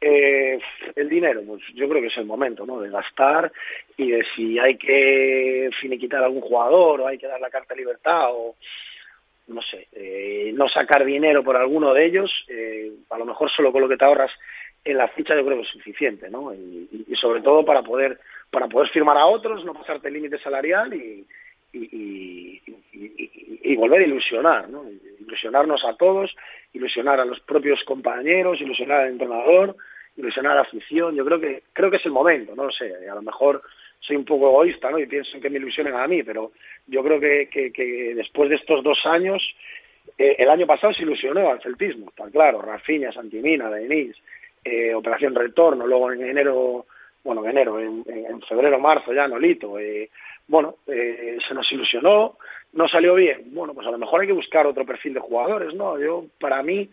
[0.00, 0.58] eh,
[0.96, 2.80] el dinero, pues yo creo que es el momento, ¿no?
[2.80, 3.52] De gastar
[3.96, 7.74] y de si hay que finiquitar a algún jugador o hay que dar la carta
[7.74, 8.56] de libertad o
[9.48, 13.72] no sé, eh, no sacar dinero por alguno de ellos, eh, a lo mejor solo
[13.72, 14.30] con lo que te ahorras
[14.84, 16.52] en la ficha yo creo que es suficiente, ¿no?
[16.54, 18.18] Y, y, sobre todo para poder
[18.50, 21.26] para poder firmar a otros, no pasarte el límite salarial y,
[23.76, 24.84] volver a ilusionar, ¿no?
[25.20, 26.34] Ilusionarnos a todos,
[26.72, 29.76] ilusionar a los propios compañeros, ilusionar al entrenador,
[30.16, 31.14] ilusionar a la afición.
[31.14, 32.92] Yo creo que creo que es el momento, no lo sé.
[33.08, 33.62] A lo mejor
[34.00, 34.98] soy un poco egoísta, ¿no?
[34.98, 36.50] Y pienso en que me ilusionen a mí, pero
[36.88, 39.40] yo creo que después de estos dos años,
[40.16, 42.62] eh, el año pasado se ilusionó al celtismo, está claro.
[42.62, 44.16] Rafinha, Santimina, Denis,
[44.64, 46.86] eh, Operación Retorno, luego en enero,
[47.28, 50.08] bueno, en enero, en, febrero, marzo ya, Nolito, eh,
[50.46, 52.38] bueno, eh, se nos ilusionó,
[52.72, 55.74] no salió bien, bueno, pues a lo mejor hay que buscar otro perfil de jugadores,
[55.74, 56.00] ¿no?
[56.00, 56.88] Yo, para mí,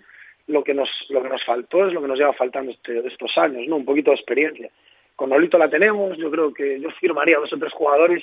[0.48, 3.38] lo que nos, lo que nos faltó es lo que nos lleva faltando este, estos
[3.38, 3.78] años, ¿no?
[3.78, 4.69] Un poquito de experiencia.
[5.15, 8.21] Con Nolito la tenemos, yo creo que yo firmaría dos o tres jugadores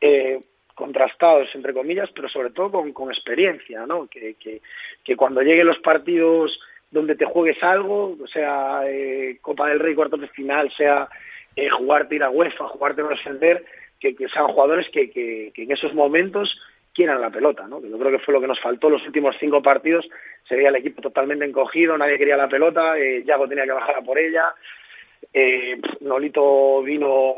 [0.00, 0.40] eh,
[0.74, 4.06] contrastados, entre comillas, pero sobre todo con, con experiencia, ¿no?
[4.06, 4.62] Que, que,
[5.04, 6.58] que cuando lleguen los partidos
[6.94, 11.08] donde te juegues algo, sea eh, Copa del Rey, cuartos de final, sea
[11.56, 13.64] eh, jugarte ir a UEFA, jugarte a defender,
[13.98, 16.56] que, sean jugadores que, en esos momentos
[16.92, 17.82] quieran la pelota, ¿no?
[17.82, 20.08] Yo creo que fue lo que nos faltó los últimos cinco partidos,
[20.44, 23.96] se veía el equipo totalmente encogido, nadie quería la pelota, eh, Yago tenía que bajar
[23.96, 24.54] a por ella,
[25.32, 27.34] eh, Nolito vino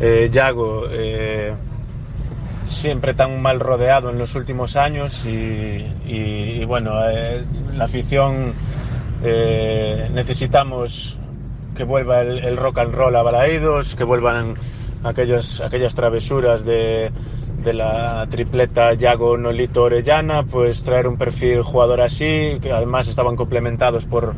[0.00, 1.54] eh, Yago, eh,
[2.66, 8.54] siempre tan mal rodeado en los últimos años y, bueno, eh, la afición
[10.14, 11.16] necesitamos
[11.74, 14.56] que vuelva el, el rock and roll a Balaídos, que vuelvan
[15.04, 17.10] aquellos, aquellas travesuras de,
[17.62, 23.36] de la tripleta Yago Nolito Orellana, pues traer un perfil jugador así, que además estaban
[23.36, 24.34] complementados por,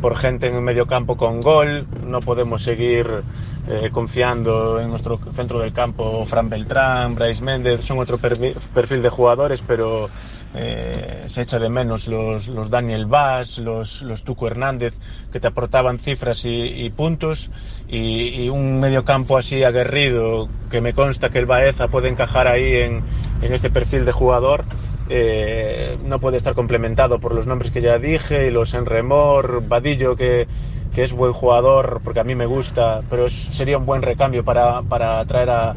[0.00, 1.86] por gente en el medio campo con gol.
[2.06, 3.22] No podemos seguir
[3.68, 9.08] eh, confiando en nuestro centro del campo, Fran Beltrán, Bryce Méndez, son otro perfil de
[9.08, 10.08] jugadores, pero
[10.54, 14.94] eh, se echa de menos los, los Daniel Vaz, los, los Tuco Hernández,
[15.32, 17.50] que te aportaban cifras y, puntos,
[17.88, 22.74] y, un medio campo así aguerrido, que me consta que el Baeza puede encajar ahí
[22.76, 23.02] en,
[23.42, 24.64] en este perfil de jugador.
[25.08, 30.14] eh, no puede estar complementado por los nombres que ya dije, y los Enremor, Vadillo,
[30.16, 30.46] que,
[30.94, 34.82] que es buen jugador, porque a mí me gusta, pero sería un buen recambio para,
[34.82, 35.74] para traer a,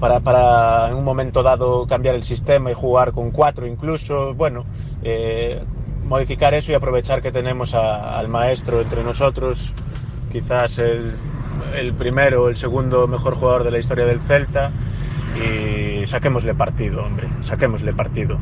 [0.00, 4.64] para, para en un momento dado cambiar el sistema y jugar con cuatro incluso, bueno,
[5.02, 5.62] eh,
[6.04, 9.74] modificar eso y aprovechar que tenemos a- al maestro entre nosotros,
[10.32, 11.14] quizás el,
[11.74, 14.72] el primero o el segundo mejor jugador de la historia del Celta
[15.34, 18.38] y saquémosle partido, hombre, saquémosle partido.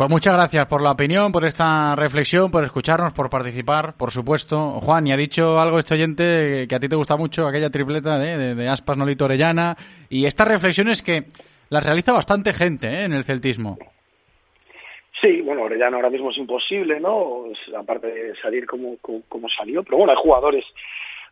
[0.00, 4.80] Pues muchas gracias por la opinión, por esta reflexión, por escucharnos, por participar, por supuesto.
[4.80, 8.16] Juan, y ha dicho algo este oyente que a ti te gusta mucho, aquella tripleta
[8.24, 8.38] ¿eh?
[8.38, 9.76] de, de Aspas, Nolito, Orellana,
[10.08, 11.24] y estas reflexiones que
[11.68, 13.04] las realiza bastante gente ¿eh?
[13.04, 13.76] en el celtismo.
[15.20, 17.44] Sí, bueno, Orellana ahora mismo es imposible, ¿no?
[17.78, 20.64] Aparte de salir como, como, como salió, pero bueno, hay jugadores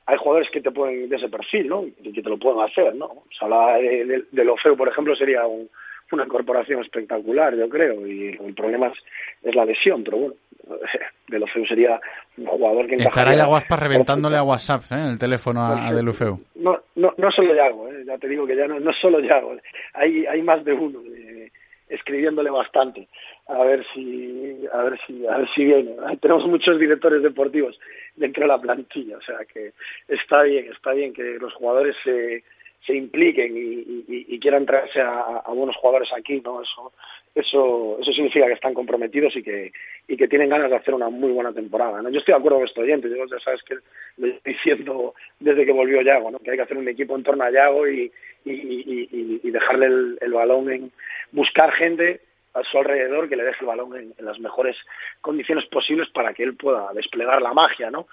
[0.04, 1.86] hay jugadores que te pueden de ese perfil, ¿no?
[2.02, 3.22] Y que te lo pueden hacer, ¿no?
[3.30, 5.70] Se hablaba de, de, de Lofeu, por ejemplo, sería un-
[6.12, 8.98] una incorporación espectacular, yo creo, y el problema es,
[9.42, 10.34] es la lesión, pero bueno,
[11.28, 12.00] de Lofeu sería
[12.36, 15.06] un jugador que Estará encajaría- ya Guaspas reventándole a WhatsApp ¿eh?
[15.12, 16.38] el teléfono a, a Delufeu.
[16.56, 18.04] no, no, no solo Yago, ¿eh?
[18.06, 19.56] ya te digo que ya no, no solo Yago,
[19.94, 21.50] hay, hay más de uno eh,
[21.88, 23.08] escribiéndole bastante
[23.46, 25.96] a ver si a ver si a ver si viene.
[26.20, 27.80] Tenemos muchos directores deportivos
[28.14, 29.72] dentro de la plantilla, o sea que
[30.06, 32.44] está bien, está bien que los jugadores se,
[32.86, 36.62] se impliquen y, y- quieran traerse a, buenos jugadores aquí, ¿no?
[36.62, 36.92] Eso
[37.34, 39.72] eso eso significa que están comprometidos y que
[40.06, 42.00] y que tienen ganas de hacer una muy buena temporada.
[42.00, 42.08] ¿no?
[42.08, 43.74] Yo estoy de acuerdo con este oyente, yo ya sabes que
[44.16, 46.38] lo estoy diciendo desde que volvió Yago, ¿no?
[46.38, 48.10] que hay que hacer un equipo en torno a Yago y,
[48.44, 50.92] y, dejarle el, el balón en
[51.32, 52.20] buscar gente
[52.54, 54.76] a su alrededor que le deje el balón en, en las mejores
[55.20, 58.06] condiciones posibles para que él pueda desplegar la magia, ¿no?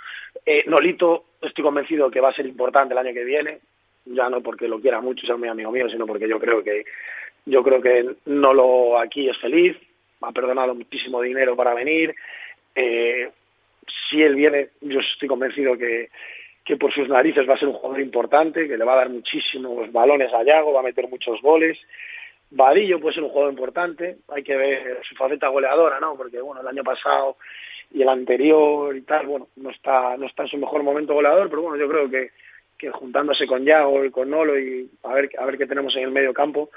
[0.46, 3.60] Eh, Nolito, estoy convencido que va a ser importante el año que viene,
[4.06, 6.86] ya no porque lo quiera mucho, sea muy amigo mío, sino porque yo creo que
[7.46, 9.78] yo creo que no lo aquí es feliz,
[10.22, 12.16] ha perdonado muchísimo dinero para venir.
[12.74, 13.30] Eh,
[14.10, 16.10] si él viene, yo estoy convencido que,
[16.64, 19.10] que por sus narices va a ser un jugador importante, que le va a dar
[19.10, 21.80] muchísimos balones a Yago, va a meter muchos goles.
[22.50, 26.16] Vadillo puede ser un jugador importante, hay que ver su faceta goleadora, ¿no?
[26.16, 27.38] Porque bueno, el año pasado
[27.92, 31.50] y el anterior y tal, bueno, no está, no está en su mejor momento goleador,
[31.50, 32.32] pero bueno, yo creo que,
[32.78, 36.04] que juntándose con Yago y con Nolo y a ver, a ver qué tenemos en
[36.04, 36.70] el medio campo,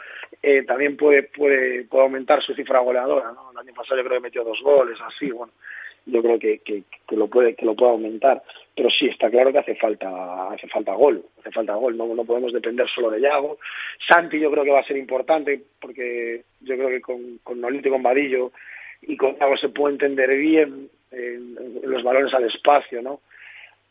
[0.42, 3.50] eh, también puede, puede, puede aumentar su cifra goleadora, ¿no?
[3.52, 5.52] El año pasado yo creo que metió dos goles, así, bueno,
[6.08, 6.84] yo creo que, que,
[7.16, 8.42] lo puede que lo puede aumentar
[8.74, 12.24] pero sí está claro que hace falta hace falta gol hace falta gol no, no
[12.24, 13.58] podemos depender solo de Yago
[14.06, 17.88] Santi yo creo que va a ser importante porque yo creo que con, con Nolito
[17.88, 18.52] y con Vadillo
[19.02, 23.20] y con Yago se puede entender bien en, en los balones al espacio no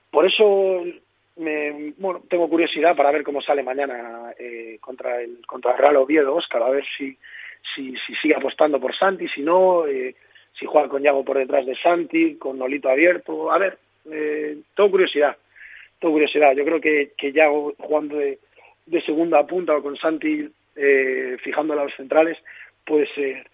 [0.10, 0.84] por eso
[1.38, 5.98] me, bueno, tengo curiosidad para ver cómo sale mañana eh, contra el contra el Real
[5.98, 7.18] Oviedo Oscar a ver si
[7.76, 10.16] si, si sigue apostando por Santi si no eh,
[10.60, 13.52] si juega con Yago por detrás de Santi, con Nolito abierto.
[13.52, 13.78] A ver,
[14.12, 15.38] eh, tengo curiosidad,
[16.00, 16.56] tengo curiosidad.
[16.56, 18.40] Yo creo que, que Yago jugando de,
[18.86, 22.38] de segunda punta o con Santi eh, fijando a los centrales
[22.86, 23.48] puede ser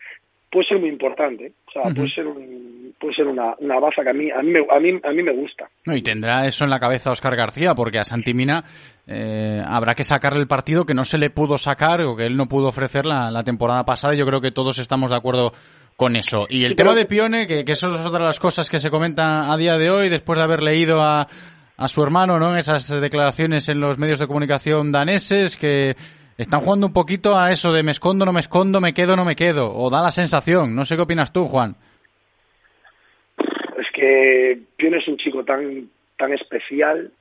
[0.53, 1.51] puede ser muy importante.
[1.67, 4.51] O sea, puede ser un, puede ser una, una baza que a mí, a mí,
[4.51, 5.67] me, a mí, a mí me gusta.
[5.85, 8.63] No, y tendrá eso en la cabeza Oscar García, porque a Santi Mina
[9.07, 12.37] eh, habrá que sacarle el partido que no se le pudo sacar o que él
[12.37, 14.13] no pudo ofrecer la, la temporada pasada.
[14.13, 15.51] Yo creo que todos estamos de acuerdo
[15.97, 16.45] con eso.
[16.49, 18.69] Y el Sí, tema pero- de Pione, que, que eso es otra de las cosas
[18.69, 21.27] que se comenta a día de hoy, después de haber leído a,
[21.77, 22.55] a su hermano, ¿no?
[22.55, 25.95] Esas declaraciones en los medios de comunicación daneses que
[26.37, 29.25] están jugando un poquito a eso de me escondo, no me escondo, me quedo, no
[29.25, 29.73] me quedo.
[29.73, 30.75] O da la sensación.
[30.75, 31.75] No sé qué opinas tú, Juan.
[33.77, 37.11] Es que Pione es un chico tan, tan especial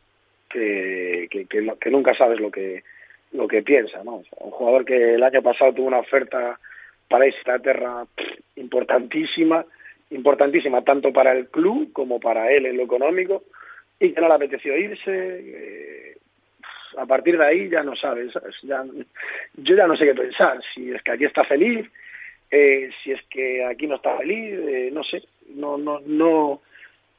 [0.48, 2.82] que, que, nunca sabes lo que,
[3.32, 4.22] lo que piensa, ¿no?
[4.38, 6.58] Un jugador que el año pasado tuvo una oferta
[7.08, 8.06] para Inglaterra
[8.56, 9.64] importantísima,
[10.10, 13.44] importantísima tanto para el club como para él en lo económico,
[13.98, 15.10] y que no le apeteció irse.
[15.10, 16.16] eh,
[16.98, 18.32] a partir de ahí ya no sabes.
[18.62, 18.84] Ya,
[19.54, 21.88] yo ya no sé qué pensar, si es que aquí está feliz,
[22.50, 25.22] eh, si es que aquí no está feliz, eh, no sé,
[25.54, 26.60] no, no, no,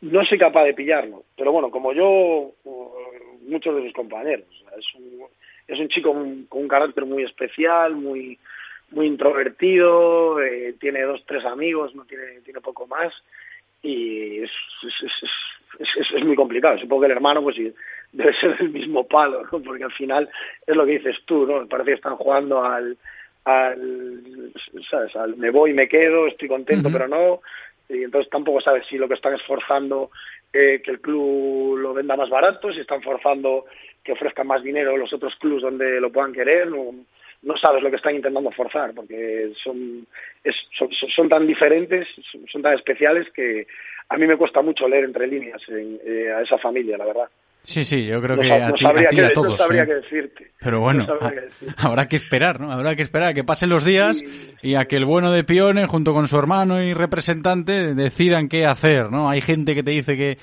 [0.01, 1.23] no soy capaz de pillarlo.
[1.37, 2.51] Pero bueno, como yo,
[3.47, 4.47] muchos de sus compañeros,
[4.77, 5.25] es, un,
[5.67, 8.37] es un chico con un carácter muy especial, muy,
[8.91, 13.13] muy introvertido, eh, tiene dos, tres amigos, no tiene, tiene poco más
[13.81, 14.51] y es,
[14.83, 15.29] es,
[15.79, 16.77] es, es, muy complicado.
[16.77, 17.73] Supongo que el hermano pues sí,
[18.13, 19.59] debe ser del mismo palo, ¿no?
[19.61, 20.29] porque al final
[20.65, 21.67] es lo que dices tú, ¿no?
[21.67, 22.97] Parece que están jugando al,
[23.45, 24.53] al,
[24.89, 25.15] ¿sabes?
[25.15, 27.41] al me voy, me quedo, estoy contento, pero no.
[27.89, 30.09] Y entonces tampoco sabes si lo que están es forzando
[30.53, 33.65] eh, que el club lo venda más barato, si están forzando
[34.03, 36.67] que ofrezcan más dinero los otros clubs donde lo puedan querer.
[36.69, 36.93] No,
[37.41, 40.07] no sabes lo que están intentando forzar, porque son,
[40.43, 43.67] es- son, son- son tan diferentes, son, son tan especiales que
[44.07, 47.29] a mí me cuesta mucho leer entre líneas en- eh, a esa familia, la verdad.
[47.65, 49.57] Sí, sí, yo creo No que a no ti, a ti y a no todos.
[49.57, 49.85] sabría ¿eh?
[49.87, 50.51] qué decirte.
[50.59, 51.73] Pero bueno, decirte.
[51.77, 52.71] habrá que esperar, ¿no?
[52.71, 54.21] Habrá que esperar a que pasen los días
[54.61, 58.65] y a que el bueno de Pione, junto con su hermano y representante, decidan qué
[58.65, 59.29] hacer, ¿no?
[59.29, 60.37] Hay gente que te dice que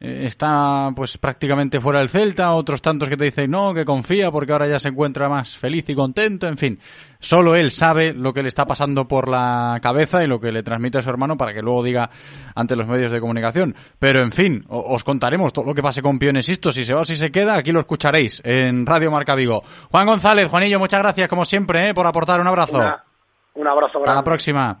[0.00, 4.52] está pues prácticamente fuera del Celta, otros tantos que te dicen no, que confía porque
[4.52, 6.78] ahora ya se encuentra más feliz y contento, en fin.
[7.18, 10.62] Solo él sabe lo que le está pasando por la cabeza y lo que le
[10.62, 12.08] transmite a su hermano para que luego diga
[12.54, 13.74] ante los medios de comunicación.
[13.98, 17.02] Pero en fin, os contaremos todo lo que pase con Pione Sisto, si se va
[17.02, 19.62] o si se queda, aquí lo escucharéis en Radio Marca Vigo.
[19.90, 21.94] Juan González, Juanillo, muchas gracias como siempre ¿eh?
[21.94, 22.78] por aportar un abrazo.
[22.78, 23.04] Una-
[23.52, 24.24] un abrazo Hasta la grande.
[24.24, 24.80] próxima.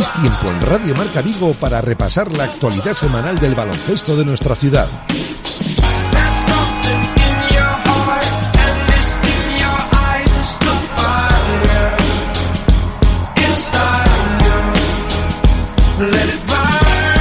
[0.00, 4.54] Es tiempo en Radio Marca Vigo para repasar la actualidad semanal del baloncesto de nuestra
[4.54, 4.88] ciudad.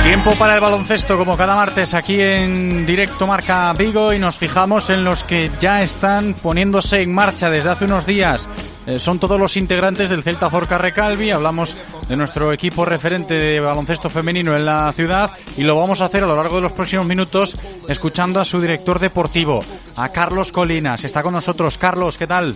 [0.04, 4.90] Tiempo para el baloncesto, como cada martes aquí en directo Marca Vigo y nos fijamos
[4.90, 8.48] en los que ya están poniéndose en marcha desde hace unos días.
[8.90, 11.30] Eh, son todos los integrantes del Celta Zorca Recalvi.
[11.30, 11.78] Hablamos
[12.08, 16.24] de nuestro equipo referente de baloncesto femenino en la ciudad y lo vamos a hacer
[16.24, 17.56] a lo largo de los próximos minutos
[17.88, 19.64] escuchando a su director deportivo,
[19.96, 21.06] a Carlos Colinas.
[21.06, 21.78] Está con nosotros.
[21.78, 22.56] Carlos, ¿qué tal?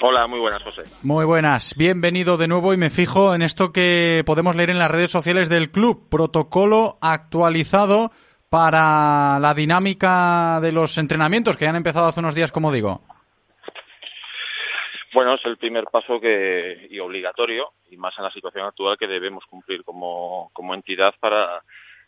[0.00, 0.82] Hola, muy buenas, José.
[1.02, 4.92] Muy buenas, bienvenido de nuevo y me fijo en esto que podemos leer en las
[4.92, 8.12] redes sociales del club, protocolo actualizado
[8.48, 13.00] para la dinámica de los entrenamientos que han empezado hace unos días, como digo.
[15.12, 19.06] Bueno, es el primer paso que y obligatorio, y más en la situación actual que
[19.06, 21.62] debemos cumplir como, como entidad para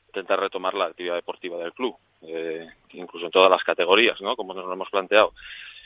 [0.07, 4.37] intentar retomar la actividad deportiva del club, eh, incluso en todas las categorías, ¿no?
[4.37, 5.35] Como nos lo hemos planteado.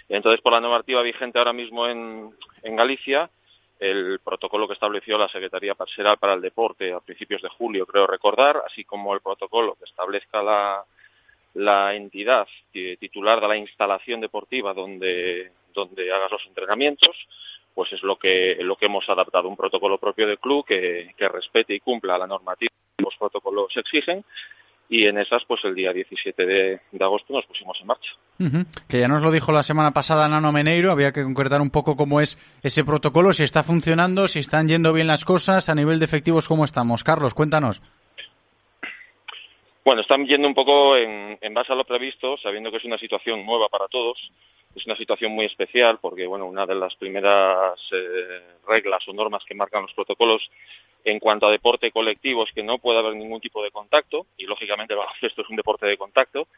[0.09, 3.29] Entonces, por la normativa vigente ahora mismo en, en Galicia,
[3.81, 8.07] el protocolo que estableció la Secretaría Parseral para el Deporte a principios de julio, creo
[8.07, 10.85] recordar, así como el protocolo que establezca la,
[11.55, 17.17] la entidad eh, titular de la instalación deportiva donde, donde hagas los entrenamientos,
[17.75, 21.29] pues es lo que, lo que hemos adaptado, un protocolo propio del club que, que
[21.29, 24.25] respete y cumpla la normativa que los protocolos exigen
[24.91, 28.11] y en esas, pues el día 17 de, de agosto nos pusimos en marcha.
[28.89, 31.97] Que ya nos lo dijo la semana pasada Nano Meneiro, había que concretar un poco
[31.97, 35.99] cómo es ese protocolo, si está funcionando, si están yendo bien las cosas, a nivel
[35.99, 37.05] de efectivos, ¿cómo estamos?
[37.05, 37.83] Carlos, cuéntanos.
[39.85, 42.99] Bueno, están yendo un poco en, en base a lo previsto, sabiendo que es una
[42.99, 44.31] situación nueva para todos.
[44.75, 49.45] Es una situación muy especial porque, bueno, una de las primeras eh, reglas o normas
[49.45, 50.51] que marcan los protocolos
[51.05, 54.47] en cuanto a deporte colectivo es que no puede haber ningún tipo de contacto y,
[54.47, 56.49] lógicamente, el baloncesto es un deporte de contacto,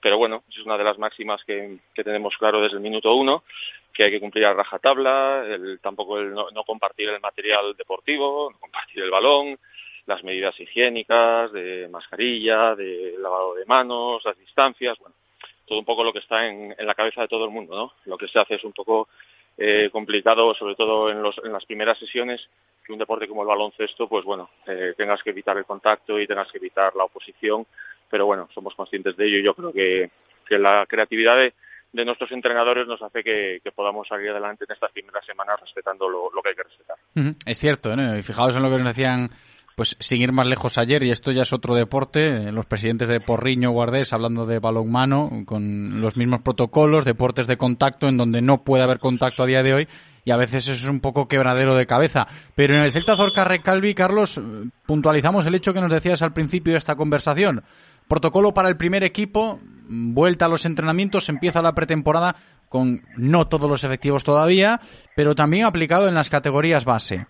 [0.00, 3.44] pero bueno, es una de las máximas que, tenemos claro desde el minuto uno,
[3.92, 8.50] que hay que cumplir a rajatabla, el, tampoco el no, no compartir el material deportivo,
[8.50, 9.58] no compartir el balón,
[10.06, 15.14] las medidas higiénicas, de mascarilla, de lavado de manos, las distancias, bueno,
[15.70, 17.92] todo un poco lo que está en, en la cabeza de todo el mundo, ¿no?
[18.06, 19.08] Lo que se hace es un poco
[19.56, 22.48] eh, complicado, sobre todo en, los, en las primeras sesiones,
[22.84, 26.26] que un deporte como el baloncesto, pues bueno, eh, tengas que evitar el contacto y
[26.26, 27.64] tengas que evitar la oposición,
[28.10, 30.10] pero bueno, somos conscientes de ello y yo creo que,
[30.44, 31.54] que la creatividad de,
[32.04, 36.48] nuestros entrenadores nos hace que, podamos salir adelante en estas primeras semanas respetando lo, que
[36.48, 36.96] hay que respetar.
[37.46, 38.18] Es cierto, ¿no?
[38.18, 39.30] y fijaos en lo que nos decían
[39.80, 43.18] pues sin ir más lejos ayer, y esto ya es otro deporte, los presidentes de
[43.18, 48.62] Porriño, Guardés, hablando de balonmano, con los mismos protocolos, deportes de contacto, en donde no
[48.62, 49.88] puede haber contacto a día de hoy,
[50.22, 52.26] y a veces eso es un poco quebradero de cabeza.
[52.54, 54.38] Pero en el Celta Zorca Recalvi, Carlos,
[54.84, 57.64] puntualizamos el hecho que nos decías al principio de esta conversación.
[58.06, 62.36] Protocolo para el primer equipo, vuelta a los entrenamientos, empieza la pretemporada
[62.68, 64.78] con no todos los efectivos todavía,
[65.16, 67.28] pero también aplicado en las categorías base.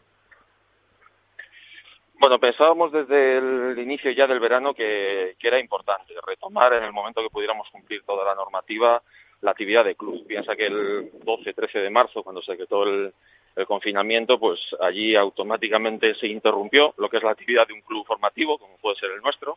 [2.21, 7.23] Bueno, pensábamos desde el inicio ya del verano que, era importante retomar en el momento
[7.23, 9.03] que pudiéramos cumplir toda la normativa
[9.41, 10.27] la actividad de club.
[10.27, 13.15] Piensa que el 12-13 de marzo, cuando se quitó el,
[13.57, 18.07] el, confinamiento, pues allí automáticamente se interrumpió lo que es la actividad de un club
[18.07, 19.57] formativo, como puede ser el nuestro,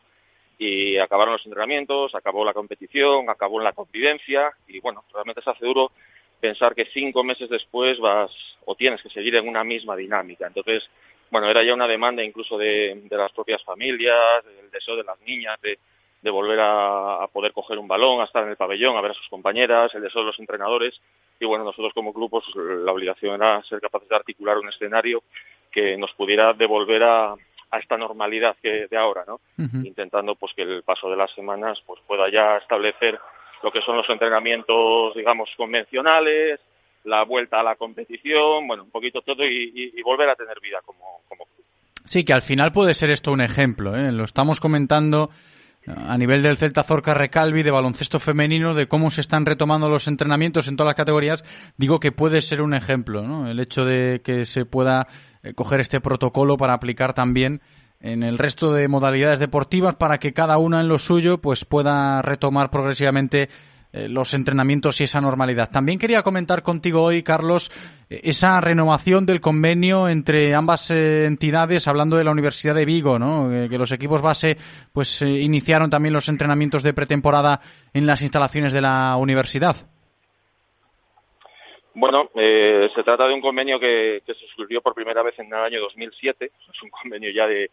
[0.56, 5.66] y acabaron los entrenamientos, acabó la competición, acabó la convivencia, y bueno, realmente se hace
[5.66, 5.92] duro
[6.40, 8.30] pensar que cinco meses después vas
[8.64, 10.46] o tienes que seguir en una misma dinámica.
[10.46, 10.88] Entonces,
[11.34, 15.20] bueno, era ya una demanda incluso de, de las propias familias, del deseo de las
[15.22, 15.80] niñas de,
[16.22, 19.10] de volver a, a, poder coger un balón, a estar en el pabellón, a ver
[19.10, 21.00] a sus compañeras, el deseo de los entrenadores.
[21.40, 25.24] Y bueno, nosotros como club, pues la obligación era ser capaces de articular un escenario
[25.72, 29.40] que nos pudiera devolver a, a esta normalidad que de ahora, ¿no?
[29.58, 29.86] Uh -huh.
[29.88, 33.18] Intentando pues que el paso de las semanas pues pueda ya establecer
[33.64, 36.60] lo que son los entrenamientos, digamos, convencionales,
[37.04, 41.20] la vuelta a la competición, bueno, un poquito todo y, volver a tener vida como,
[41.28, 41.64] como club.
[42.04, 44.12] Sí, que al final puede ser esto un ejemplo, ¿eh?
[44.12, 45.30] Lo estamos comentando
[45.86, 50.08] a nivel del Celta Zorca Recalvi de baloncesto femenino de cómo se están retomando los
[50.08, 51.44] entrenamientos en todas las categorías,
[51.76, 53.48] digo que puede ser un ejemplo, ¿no?
[53.48, 55.08] El hecho de que se pueda
[55.42, 57.60] eh, coger este protocolo para aplicar también
[58.00, 62.22] en el resto de modalidades deportivas para que cada una en lo suyo pues pueda
[62.22, 63.48] retomar progresivamente
[63.96, 65.70] eh, los entrenamientos y esa normalidad.
[65.70, 67.70] También quería comentar contigo hoy, Carlos,
[68.10, 73.20] eh, esa renovación del convenio entre ambas eh, entidades, hablando de la Universidad de Vigo,
[73.20, 73.48] ¿no?
[73.70, 74.56] que los equipos base
[74.92, 77.60] pues iniciaron también los entrenamientos de pretemporada
[77.92, 79.76] en las instalaciones de la universidad.
[81.94, 85.54] Bueno, eh, se trata de un convenio que, se suscribió por primera vez en el
[85.54, 86.50] año 2007.
[86.72, 87.70] Es un convenio ya de,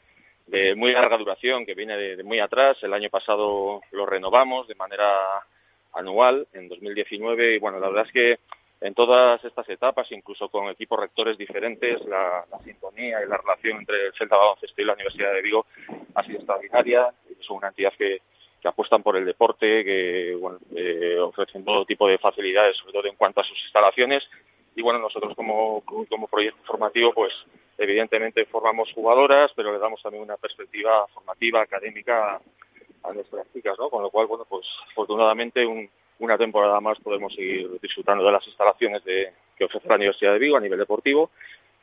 [0.75, 2.77] muy larga duración que viene de, muy atrás.
[2.83, 5.09] El año pasado lo renovamos de manera
[5.93, 8.39] anual en 2019 y bueno, la verdad es que
[8.81, 13.77] en todas estas etapas, incluso con equipos rectores diferentes, la, la sintonía y la relación
[13.77, 15.67] entre el Celta Baloncesto y la Universidad de Vigo
[16.15, 17.13] ha sido extraordinaria.
[17.41, 18.21] Son una entidad que,
[18.59, 23.07] que apuestan por el deporte, que bueno, eh, ofrecen todo tipo de facilidades, sobre todo
[23.07, 24.27] en cuanto a sus instalaciones.
[24.75, 27.33] Y bueno, nosotros como, como proyecto formativo, pues
[27.77, 32.41] evidentemente formamos jugadoras, pero le damos también una perspectiva formativa, académica
[33.03, 33.89] a nuestras chicas, ¿no?
[33.89, 35.89] Con lo cual, bueno, pues afortunadamente un,
[36.19, 40.39] una temporada más podemos seguir disfrutando de las instalaciones de, que ofrece la Universidad de
[40.39, 41.31] Vigo a nivel deportivo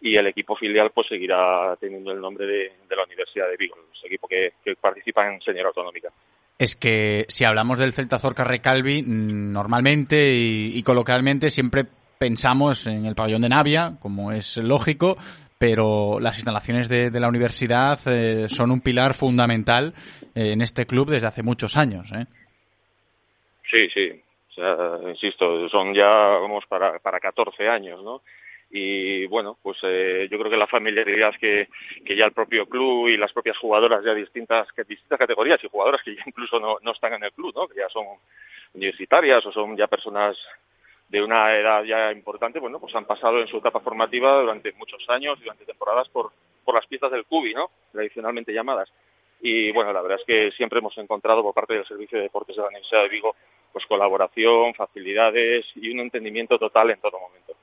[0.01, 4.07] y el equipo filial pues seguirá teniendo el nombre de, la Universidad de Vigo, el
[4.07, 6.13] equipo que, que participa en Señor Autonómica.
[6.57, 11.85] Es que si hablamos del Celta Zorca Recalvi, normalmente y, y coloquialmente siempre
[12.19, 15.17] pensamos en el pabellón de Navia, como es lógico,
[15.59, 19.93] pero las instalaciones de, la universidad eh, son un pilar fundamental
[20.35, 22.11] eh, en este club desde hace muchos años.
[22.13, 22.27] ¿eh?
[23.71, 24.23] Sí, sí.
[24.51, 24.77] O sea,
[25.09, 28.23] insisto, son ya, vamos, para, para 14 años, ¿no?
[28.71, 31.69] Y bueno, pues eh, yo creo que la familiaridad que,
[32.05, 35.69] que ya el propio club y las propias jugadoras ya distintas, que distintas categorías y
[35.69, 37.67] jugadoras que ya incluso no, no están en el club, ¿no?
[37.67, 38.07] Que ya son
[38.75, 40.37] universitarias o son ya personas
[41.09, 45.05] de una edad ya importante, bueno, pues han pasado en su etapa formativa durante muchos
[45.09, 46.33] años, durante temporadas por,
[46.65, 47.71] por las piezas del CUBI, ¿no?
[47.93, 48.93] Tradicionalmente llamadas.
[49.41, 52.57] Y bueno, la verdad es que siempre hemos encontrado por parte del Servicio de Deportes
[52.57, 53.35] de la Universidad de Vigo,
[53.73, 57.55] pues colaboración, facilidades y un entendimiento total en todo momento.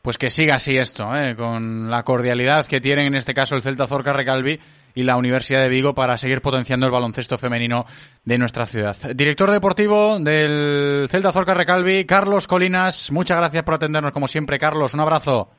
[0.00, 1.36] Pues que siga así esto, ¿eh?
[1.36, 4.58] con la cordialidad que tienen en este caso el Celta Zorca Recalvi
[4.94, 7.86] y la Universidad de Vigo para seguir potenciando el baloncesto femenino
[8.24, 8.96] de nuestra ciudad.
[9.14, 14.94] Director deportivo del Celta Zorca Recalvi, Carlos Colinas, muchas gracias por atendernos como siempre, Carlos,
[14.94, 15.50] un abrazo.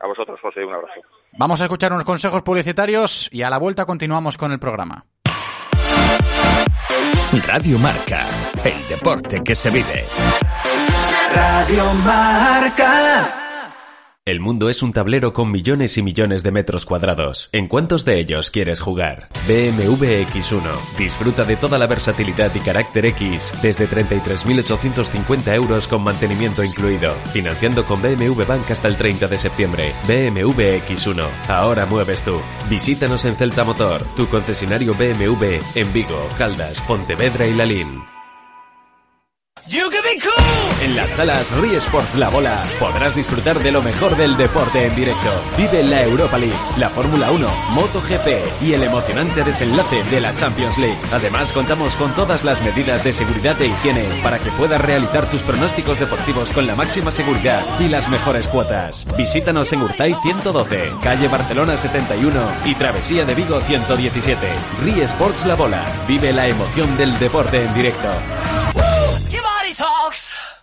[0.00, 1.00] A vosotros, José, un abrazo.
[1.38, 5.04] Vamos a escuchar unos consejos publicitarios y a la vuelta continuamos con el programa.
[7.46, 8.26] Radio Marca,
[8.64, 10.04] el deporte que se vive.
[11.32, 13.49] Radio Marca.
[14.30, 17.48] El mundo es un tablero con millones y millones de metros cuadrados.
[17.50, 19.28] ¿En cuántos de ellos quieres jugar?
[19.48, 20.70] BMW X1.
[20.96, 27.12] Disfruta de toda la versatilidad y carácter X desde 33.850 euros con mantenimiento incluido.
[27.32, 29.92] Financiando con BMW Bank hasta el 30 de septiembre.
[30.06, 31.26] BMW X1.
[31.48, 32.40] Ahora mueves tú.
[32.68, 38.19] Visítanos en Celta Motor, tu concesionario BMW en Vigo, Caldas, Pontevedra y Lalín.
[40.82, 44.96] En las salas Rie Sport La Bola podrás disfrutar de lo mejor del deporte en
[44.96, 45.30] directo.
[45.56, 50.78] Vive la Europa League, la Fórmula 1, MotoGP y el emocionante desenlace de la Champions
[50.78, 50.98] League.
[51.12, 55.42] Además, contamos con todas las medidas de seguridad e higiene para que puedas realizar tus
[55.42, 59.06] pronósticos deportivos con la máxima seguridad y las mejores cuotas.
[59.16, 64.46] Visítanos en Urtay 112, calle Barcelona 71 y Travesía de Vigo 117.
[64.82, 65.84] Rie Sports La Bola.
[66.08, 68.08] Vive la emoción del deporte en directo.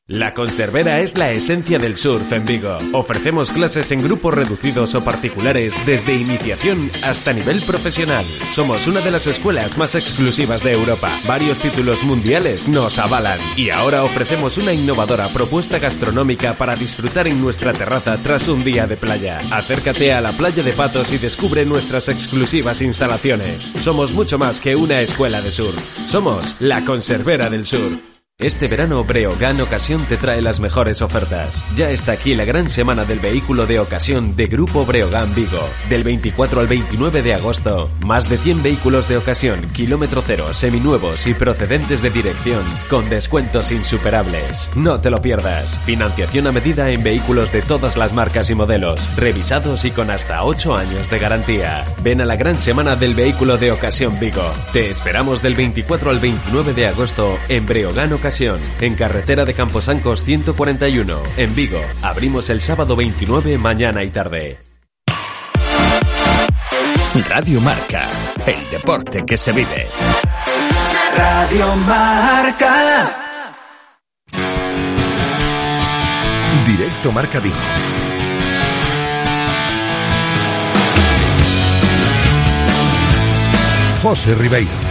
[0.08, 2.78] La Conservera es la esencia del surf en Vigo.
[2.94, 8.26] Ofrecemos clases en grupos reducidos o particulares desde iniciación hasta nivel profesional.
[8.54, 11.12] Somos una de las escuelas más exclusivas de Europa.
[11.28, 13.38] Varios títulos mundiales nos avalan.
[13.58, 18.88] Y ahora ofrecemos una innovadora propuesta gastronómica para disfrutar en nuestra terraza tras un día
[18.88, 19.40] de playa.
[19.52, 23.62] Acércate a la playa de Patos y descubre nuestras exclusivas instalaciones.
[23.82, 25.78] Somos mucho más que una escuela de surf.
[26.08, 28.17] Somos la Conservera del Surf.
[28.40, 31.66] Este verano Breogán Ocasión te trae las mejores ofertas.
[31.76, 35.68] Ya está aquí la gran semana del vehículo de ocasión de Grupo Breogán Vigo.
[35.90, 41.26] Del 24 al 29 de agosto, más de 100 vehículos de ocasión, kilómetro cero, seminuevos
[41.26, 42.62] y procedentes de dirección,
[42.92, 44.70] con descuentos insuperables.
[44.76, 45.76] No te lo pierdas.
[45.80, 50.44] Financiación a medida en vehículos de todas las marcas y modelos, revisados y con hasta
[50.44, 51.86] 8 años de garantía.
[52.04, 54.46] Ven a la gran semana del vehículo de ocasión Vigo.
[54.74, 60.26] Te esperamos del 24 al 29 de agosto en Breogán Ocasión, en carretera de Camposancos
[60.26, 61.80] 141, en Vigo.
[62.02, 64.58] Abrimos el sábado 29, mañana y tarde.
[67.30, 68.06] Radio Marca,
[68.46, 69.88] el deporte que se vive.
[71.16, 73.16] Radio Marca.
[76.66, 77.56] Directo Marca Vigo.
[84.04, 84.87] José Ribeiro.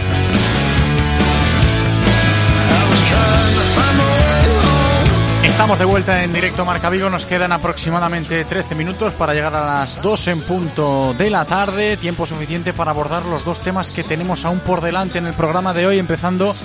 [5.67, 7.09] Estamos de vuelta en directo Marca Vigo.
[7.09, 11.97] Nos quedan aproximadamente 13 minutos para llegar a las 2 en punto de la tarde.
[11.97, 15.73] Tiempo suficiente para abordar los dos temas que tenemos aún por delante en el programa
[15.73, 16.55] de hoy, empezando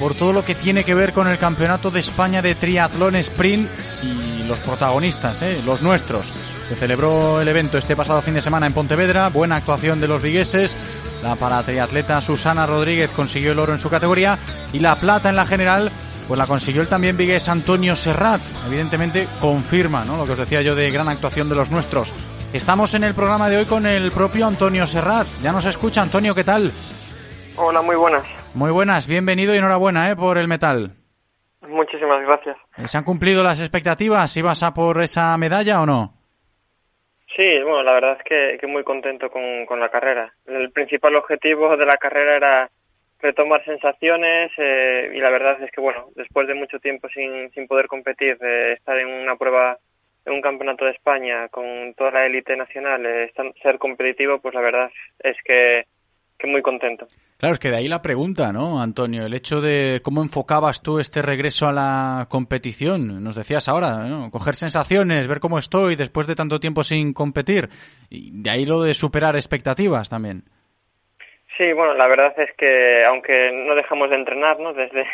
[0.00, 3.68] por todo lo que tiene que ver con el Campeonato de España de Triatlón Sprint
[4.02, 5.60] y los protagonistas, ¿eh?
[5.66, 6.24] los nuestros.
[6.70, 9.28] Se celebró el evento este pasado fin de semana en Pontevedra.
[9.28, 10.74] Buena actuación de los vigueses.
[11.22, 14.38] La paratriatleta Susana Rodríguez consiguió el oro en su categoría
[14.72, 15.90] y la plata en la general
[16.26, 18.40] pues la consiguió el también vigués Antonio Serrat.
[18.66, 20.16] Evidentemente confirma ¿no?
[20.16, 22.12] lo que os decía yo de gran actuación de los nuestros.
[22.52, 25.26] Estamos en el programa de hoy con el propio Antonio Serrat.
[25.42, 26.70] Ya nos escucha, Antonio, ¿qué tal?
[27.56, 28.24] Hola, muy buenas.
[28.54, 30.16] Muy buenas, bienvenido y enhorabuena ¿eh?
[30.16, 30.92] por el metal.
[31.68, 32.56] Muchísimas gracias.
[32.84, 34.36] ¿Se han cumplido las expectativas?
[34.36, 36.14] ¿Ibas a por esa medalla o no?
[37.34, 40.32] Sí, bueno, la verdad es que, que muy contento con, con la carrera.
[40.46, 42.70] El principal objetivo de la carrera era
[43.20, 47.66] retomar sensaciones eh, y la verdad es que bueno después de mucho tiempo sin, sin
[47.66, 49.78] poder competir estar en una prueba
[50.24, 54.60] en un campeonato de España con toda la élite nacional eh, ser competitivo pues la
[54.60, 55.86] verdad es que,
[56.38, 57.06] que muy contento
[57.38, 59.26] Claro, es que de ahí la pregunta, ¿no, Antonio?
[59.26, 63.22] El hecho de cómo enfocabas tú este regreso a la competición.
[63.22, 64.30] Nos decías ahora, ¿no?
[64.30, 67.68] Coger sensaciones, ver cómo estoy después de tanto tiempo sin competir.
[68.08, 70.44] Y de ahí lo de superar expectativas también.
[71.56, 75.06] Sí, bueno, la verdad es que aunque no dejamos de entrenarnos desde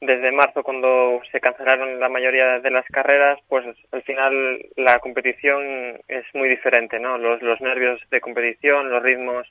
[0.00, 5.98] desde marzo cuando se cancelaron la mayoría de las carreras, pues al final la competición
[6.08, 7.16] es muy diferente, ¿no?
[7.18, 9.46] Los los nervios de competición, los ritmos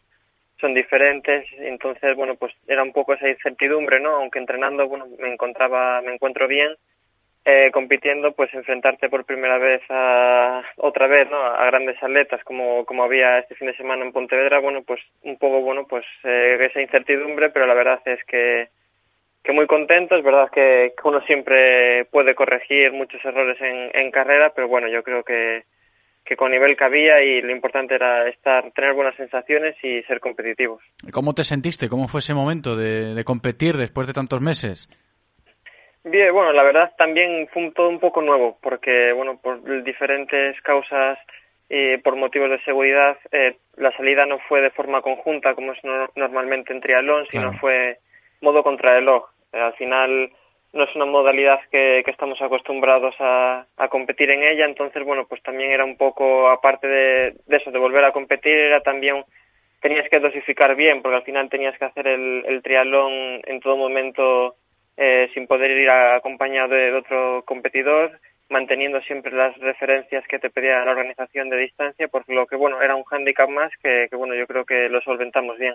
[0.60, 4.16] son diferentes, entonces bueno, pues era un poco esa incertidumbre, ¿no?
[4.16, 6.76] Aunque entrenando, bueno, me encontraba me encuentro bien
[7.46, 11.38] eh, compitiendo, pues enfrentarte por primera vez a otra vez, ¿no?
[11.38, 15.38] A grandes atletas como como había este fin de semana en Pontevedra, bueno, pues un
[15.38, 18.70] poco bueno, pues eh, esa incertidumbre, pero la verdad es que
[19.44, 24.70] que muy contento, es verdad que, uno siempre puede corregir muchos errores en, carrera, pero
[24.70, 25.66] bueno, yo creo que
[26.24, 30.22] que con nivel que había y lo importante era estar, tener buenas sensaciones y ser
[30.22, 30.82] competitivos.
[31.12, 31.90] ¿Cómo te sentiste?
[31.90, 34.88] ¿Cómo fue ese momento de competir después de tantos meses?
[36.06, 40.60] Bien, bueno, la verdad también fue un, todo un poco nuevo, porque, bueno, por diferentes
[40.62, 41.18] causas
[41.70, 45.84] y por motivos de seguridad, eh, la salida no fue de forma conjunta, como es
[45.84, 47.58] no- normalmente en triatlón, sino Claro.
[47.60, 48.00] fue
[48.42, 49.30] modo contrarreloj.
[49.54, 50.32] Eh, al final
[50.74, 55.26] no es una modalidad que, que estamos acostumbrados a, a competir en ella, entonces, bueno,
[55.28, 59.24] pues también era un poco, aparte de, de eso, de volver a competir, era también
[59.80, 63.12] tenías que dosificar bien, porque al final tenías que hacer el, el triatlón
[63.46, 64.56] en todo momento
[64.98, 68.20] eh, sin poder ir acompañado de, otro competidor,
[68.50, 72.82] manteniendo siempre las referencias que te pedía la organización de distancia, por lo que, bueno,
[72.82, 75.74] era un hándicap más que, que, bueno, yo creo que lo solventamos bien.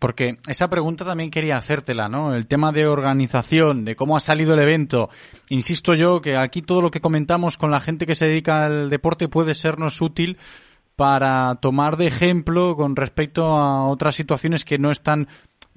[0.00, 2.34] Porque esa pregunta también quería hacértela, ¿no?
[2.34, 5.10] El tema de organización, de cómo ha salido el evento.
[5.50, 8.88] Insisto yo que aquí todo lo que comentamos con la gente que se dedica al
[8.88, 10.38] deporte puede sernos útil
[10.98, 15.28] para tomar de ejemplo con respecto a otras situaciones que no están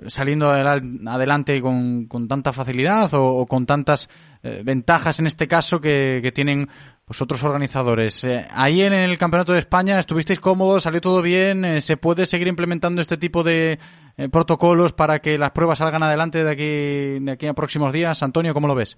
[0.08, 4.10] saliendo adela- adelante con, con tanta facilidad o, o con tantas
[4.44, 6.68] eh, ventajas en este caso que, tienen
[7.06, 8.24] pues otros organizadores.
[8.24, 12.26] Eh, ahí en el Campeonato de España estuvisteis cómodos, salió todo bien, eh, se puede
[12.26, 13.80] seguir implementando este tipo de
[14.32, 18.22] protocolos para que las pruebas salgan adelante de aquí de aquí a próximos días.
[18.22, 18.98] Antonio, ¿cómo lo ves?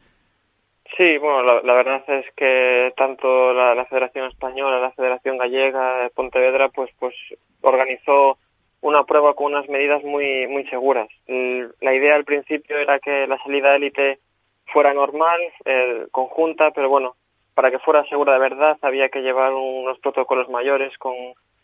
[0.97, 6.69] Sí, bueno, la, verdad es que tanto la, la Federación Española, la Federación Gallega Pontevedra,
[6.69, 7.15] pues, pues
[7.61, 8.37] organizó
[8.83, 11.07] una prueba con unas medidas muy, muy seguras.
[11.27, 14.19] La idea al principio era que la salida élite
[14.65, 17.15] fuera normal, eh, conjunta, pero bueno,
[17.55, 21.15] para que fuera segura de verdad había que llevar unos protocolos mayores con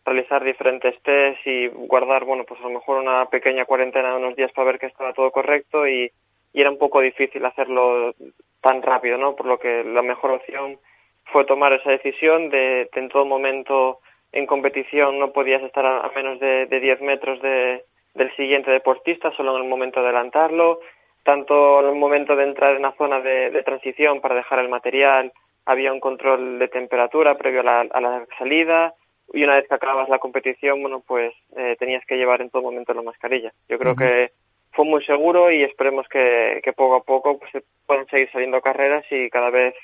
[0.05, 4.37] realizar diferentes tests y guardar, bueno, pues a lo mejor una pequeña cuarentena de unos
[4.37, 6.09] días para ver que estaba todo correcto y,
[6.53, 8.15] y era un poco difícil hacerlo
[8.61, 9.35] tan rápido, ¿no?
[9.35, 10.79] Por lo que la mejor opción
[11.25, 13.99] fue tomar esa decisión de, de en todo momento
[14.31, 18.71] en competición no podías estar a, a menos de, de 10 metros de, del siguiente
[18.71, 20.79] deportista, solo en el momento de adelantarlo,
[21.23, 24.69] tanto en el momento de entrar en la zona de, de transición para dejar el
[24.69, 25.31] material,
[25.65, 28.93] había un control de temperatura previo a la, a la salida
[29.33, 32.63] y una vez que acababas la competición, bueno, pues eh, tenías que llevar en todo
[32.63, 33.53] momento la mascarilla.
[33.67, 34.31] Yo creo que
[34.71, 38.61] fue muy seguro y esperemos que, que poco a poco pues, se puedan seguir saliendo
[38.61, 39.75] carreras y cada vez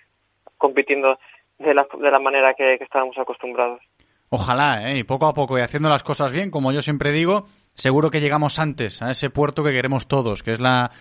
[0.57, 1.19] compitiendo
[1.59, 3.81] de la, de la manera que, que estábamos acostumbrados.
[4.29, 4.97] Ojalá, ¿eh?
[4.97, 7.45] y poco a poco y haciendo las cosas bien, como yo siempre digo,
[7.75, 10.91] seguro que llegamos antes a ese puerto que queremos todos, que es la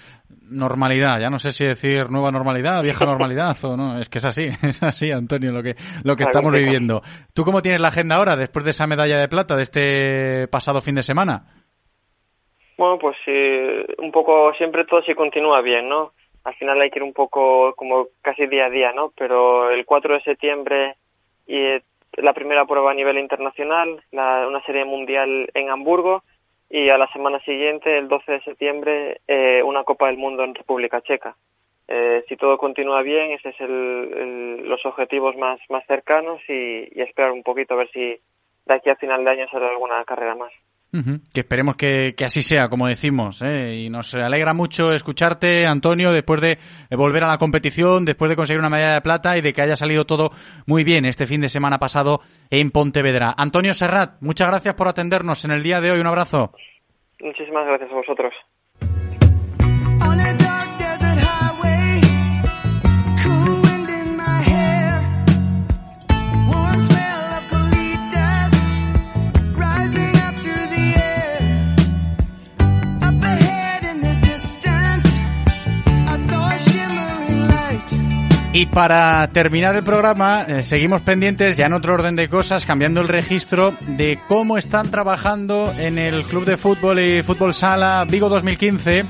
[0.42, 1.20] normalidad.
[1.20, 3.98] Ya no sé si decir nueva normalidad, vieja normalidad o no.
[3.98, 7.00] Es que es así, es así, Antonio, lo que, lo que estamos viviendo.
[7.32, 10.80] ¿Tú cómo tienes la agenda ahora, después de esa medalla de plata de este pasado
[10.82, 11.46] fin de semana?
[12.76, 16.12] Bueno, pues eh, un poco siempre todo si continúa bien, ¿no?
[16.42, 19.12] Al final hay que ir un poco como casi día a día, ¿no?
[19.16, 20.96] Pero el 4 de septiembre
[21.46, 21.56] y
[22.16, 26.22] la primera prueba a nivel internacional, la- una serie mundial en Hamburgo
[26.70, 30.54] y a la semana siguiente, el 12 de septiembre, eh, una Copa del Mundo en
[30.54, 31.36] República Checa.
[31.86, 37.02] Eh, si todo continúa bien, ese es el, los objetivos más, más cercanos y, y
[37.02, 38.18] esperar un poquito a ver si
[38.66, 40.52] de aquí a final de año sale alguna carrera más.
[41.32, 43.42] Que esperemos que, que así sea, como decimos.
[43.42, 43.84] ¿eh?
[43.84, 48.36] Y nos alegra mucho escucharte, Antonio, después de eh, volver a la competición, después de
[48.36, 50.30] conseguir una medalla de plata y de que haya salido todo
[50.66, 53.34] muy bien este fin de semana pasado en Pontevedra.
[53.36, 56.00] Antonio Serrat, muchas gracias por atendernos en el día de hoy.
[56.00, 56.52] Un abrazo.
[57.20, 58.34] Muchísimas gracias a vosotros.
[78.56, 83.00] Y para terminar el programa, eh, seguimos pendientes, ya en otro orden de cosas, cambiando
[83.00, 88.28] el registro de cómo están trabajando en el Club de Fútbol y Fútbol Sala Vigo
[88.28, 89.06] 2015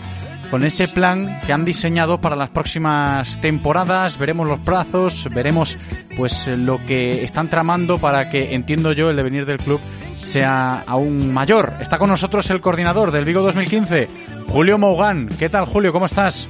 [0.51, 4.17] con ese plan que han diseñado para las próximas temporadas.
[4.17, 5.77] Veremos los plazos, veremos
[6.17, 9.81] pues lo que están tramando para que, entiendo yo, el devenir del club
[10.15, 11.75] sea aún mayor.
[11.81, 14.09] Está con nosotros el coordinador del Vigo 2015,
[14.49, 15.29] Julio Mogán.
[15.39, 15.93] ¿Qué tal, Julio?
[15.93, 16.49] ¿Cómo estás?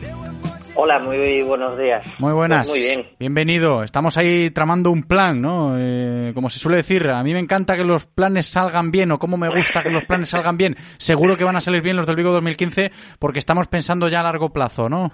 [0.77, 2.05] Hola, muy buenos días.
[2.19, 2.69] Muy buenas.
[2.69, 3.07] Pues muy bien.
[3.19, 3.85] Bienvenido.
[3.85, 5.77] Estamos ahí tramando un plan, ¿no?
[5.79, 9.19] Eh, como se suele decir, a mí me encanta que los planes salgan bien o
[9.21, 10.77] como me gusta que los planes salgan bien.
[10.99, 14.25] Seguro que van a salir bien los del Vigo 2015 porque estamos pensando ya a
[14.25, 15.13] largo plazo, ¿no?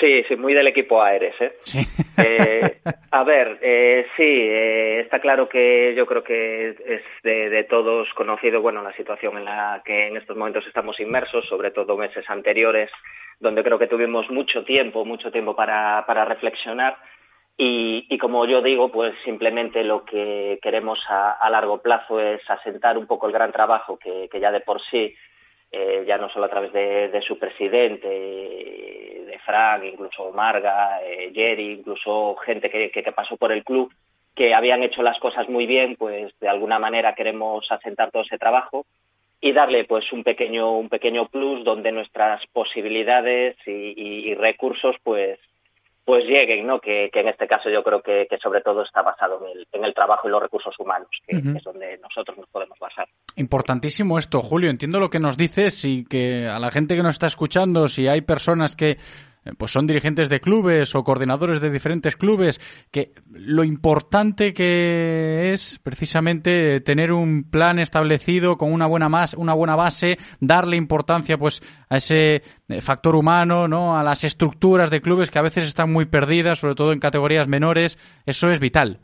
[0.00, 1.56] Sí, sí, muy del equipo Aeres, ¿eh?
[1.62, 1.80] Sí.
[2.16, 2.80] Eh,
[3.10, 8.12] a ver, eh, sí, eh, está claro que yo creo que es de, de todos
[8.14, 12.28] conocido, bueno, la situación en la que en estos momentos estamos inmersos, sobre todo meses
[12.28, 12.90] anteriores,
[13.40, 16.96] donde creo que tuvimos mucho tiempo, mucho tiempo para, para reflexionar
[17.56, 22.40] Y, y como yo digo, pues simplemente lo que queremos a, a largo plazo es
[22.48, 25.14] asentar un poco el gran trabajo que, que ya de por sí,
[25.70, 28.08] eh, ya no solo a través de, de su presidente,
[29.80, 33.92] de incluso Marga, eh, Jerry, incluso gente que, que, que pasó por el club,
[34.34, 38.38] que habían hecho las cosas muy bien, pues de alguna manera queremos asentar todo ese
[38.38, 38.86] trabajo
[39.40, 45.38] y darle pues un pequeño un pequeño plus donde nuestras posibilidades y recursos pues
[46.04, 46.80] pues lleguen, ¿no?
[46.80, 49.68] Que, que en este caso yo creo que, que sobre todo está basado en el,
[49.72, 53.08] en el trabajo y los recursos humanos, que, que es donde nosotros nos podemos basar.
[53.36, 54.70] Importantísimo esto, Julio.
[54.70, 58.08] Entiendo lo que nos dices y que a la gente que nos está escuchando, si
[58.08, 58.96] hay personas que
[59.58, 65.80] pues son dirigentes de clubes o coordinadores de diferentes clubes, que lo importante que es
[65.82, 71.60] precisamente tener un plan establecido con una buena más, una buena base, darle importancia pues
[71.88, 73.98] a ese eh, factor humano, ¿no?
[73.98, 77.48] A las estructuras de clubes que a veces están muy perdidas, sobre todo en categorías
[77.48, 79.00] menores, eso es vital.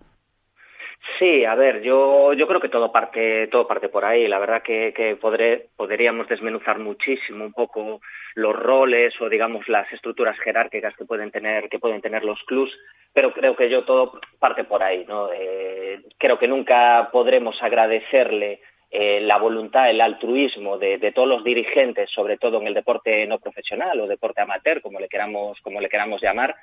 [1.19, 4.27] Sí, a ver, yo, yo creo que todo parte, todo parte por ahí.
[4.27, 8.01] La verdad que, podré, podríamos desmenuzar muchísimo un poco
[8.35, 12.77] los roles o digamos las estructuras jerárquicas que pueden tener, que pueden tener los clubs,
[13.13, 15.31] pero creo que yo todo parte por ahí, ¿no?
[15.33, 21.45] Eh, creo que nunca podremos agradecerle eh, la voluntad, el altruismo de, de todos los
[21.45, 25.81] dirigentes, sobre todo en el deporte no profesional o deporte amateur, como le queramos, como
[25.81, 26.57] le queramos llamar,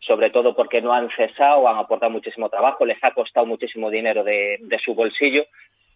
[0.00, 4.24] sobre todo porque no han cesado, han aportado muchísimo trabajo, les ha costado muchísimo dinero
[4.24, 5.44] de, su bolsillo.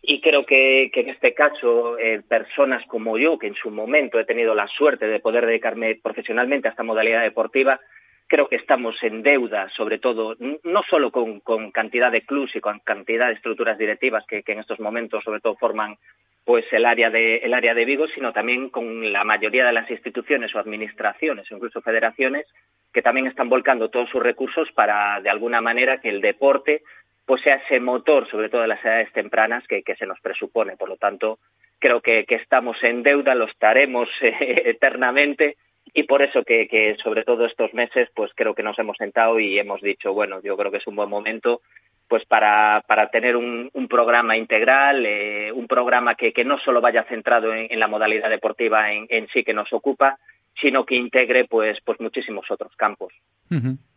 [0.02, 4.26] Y creo que, en este caso eh, personas como yo, que en su momento he
[4.26, 7.80] tenido la suerte de poder dedicarme profesionalmente a esta modalidad deportiva,
[8.26, 12.61] creo que estamos en deuda, sobre todo, no solo con, con cantidad de clubs y
[12.61, 15.96] con cantidad de estructuras directivas que, que en estos momentos sobre todo forman
[16.45, 19.90] pues el área de el área de Vigo, sino también con la mayoría de las
[19.90, 22.47] instituciones o administraciones o incluso federaciones
[22.92, 26.82] que también están volcando todos sus recursos para de alguna manera que el deporte
[27.26, 30.76] pues sea ese motor, sobre todo en las edades tempranas, que, que se nos presupone.
[30.76, 31.38] Por lo tanto,
[31.78, 34.34] creo que, que estamos en deuda, lo estaremos eh,
[34.66, 35.57] eternamente
[35.92, 39.40] y por eso que, que sobre todo estos meses pues creo que nos hemos sentado
[39.40, 41.62] y hemos dicho, bueno, yo creo que es un buen momento
[42.09, 46.80] pues para, para tener un, un programa integral, eh, un programa que, que no solo
[46.80, 50.18] vaya centrado en, la modalidad deportiva en, en sí que nos ocupa,
[50.61, 53.12] sino que integre pues, pues muchísimos otros campos.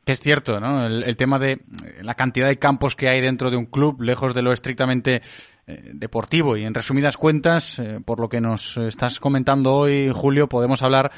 [0.06, 0.86] Es cierto, ¿no?
[0.86, 1.60] El, el tema de eh,
[2.02, 5.22] la cantidad de campos que hay dentro de un club, lejos de lo estrictamente
[5.68, 6.56] eh, deportivo.
[6.56, 11.12] Y en resumidas cuentas, eh, por lo que nos estás comentando hoy, Julio, podemos hablar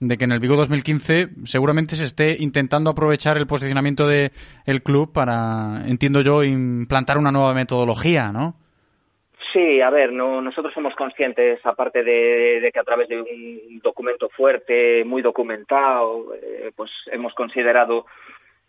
[0.00, 4.30] de que en el Vigo 2015 seguramente se esté intentando aprovechar el posicionamiento del
[4.66, 8.56] el club para, entiendo yo, implantar una nueva metodología, ¿no?
[9.52, 13.80] Sí, a ver, no, nosotros somos conscientes, aparte de, de que a través de un
[13.82, 18.06] documento fuerte, muy documentado, eh, pues hemos considerado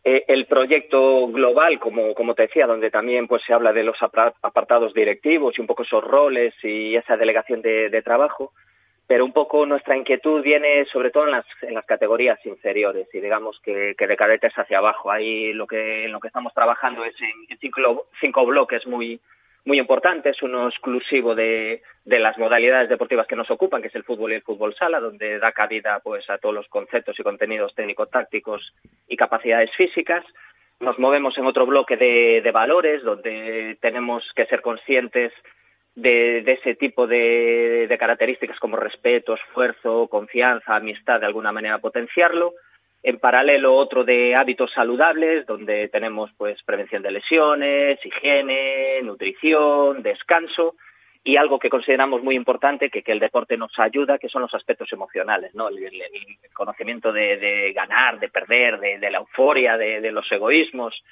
[0.04, 3.98] eh, el proyecto global, como, como te decía, donde también pues se habla de los
[4.02, 8.54] apartados directivos y un poco esos roles y esa delegación de, de trabajo,
[9.08, 13.96] pero un poco nuestra inquietud viene sobre todo en las, categorías inferiores y digamos que,
[13.98, 15.10] que de cadetes hacia abajo.
[15.10, 19.22] Ahí lo que, en lo que estamos trabajando es en, cinco, cinco bloques muy,
[19.64, 24.34] muy importantes, uno exclusivo de, las modalidades deportivas que nos ocupan, que es el fútbol
[24.34, 28.74] y el fútbol sala, donde da cabida pues a todos los conceptos y contenidos técnico-tácticos
[29.08, 30.26] y capacidades físicas.
[30.82, 35.32] Nos movemos en otro bloque de valores, donde tenemos que ser conscientes
[35.98, 42.54] de, de ese tipo de, características como respeto, esfuerzo, confianza, amistad, de alguna manera potenciarlo.
[43.02, 50.76] En paralelo, otro de hábitos saludables, donde tenemos pues prevención de lesiones, higiene, nutrición, descanso
[51.24, 54.54] y algo que consideramos muy importante que, que el deporte nos ayuda, que son los
[54.54, 55.68] aspectos emocionales, ¿no?
[55.70, 55.80] El
[56.54, 61.04] conocimiento de, de ganar, de perder, de, de la euforia, de, de los egoísmos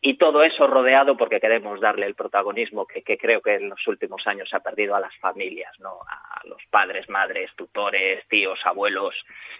[0.00, 4.26] y todo eso rodeado porque queremos darle el protagonismo que, creo que en los últimos
[4.28, 5.98] años se ha perdido a las familias, ¿no?
[6.08, 9.14] A los padres, madres, tutores, tíos, abuelos.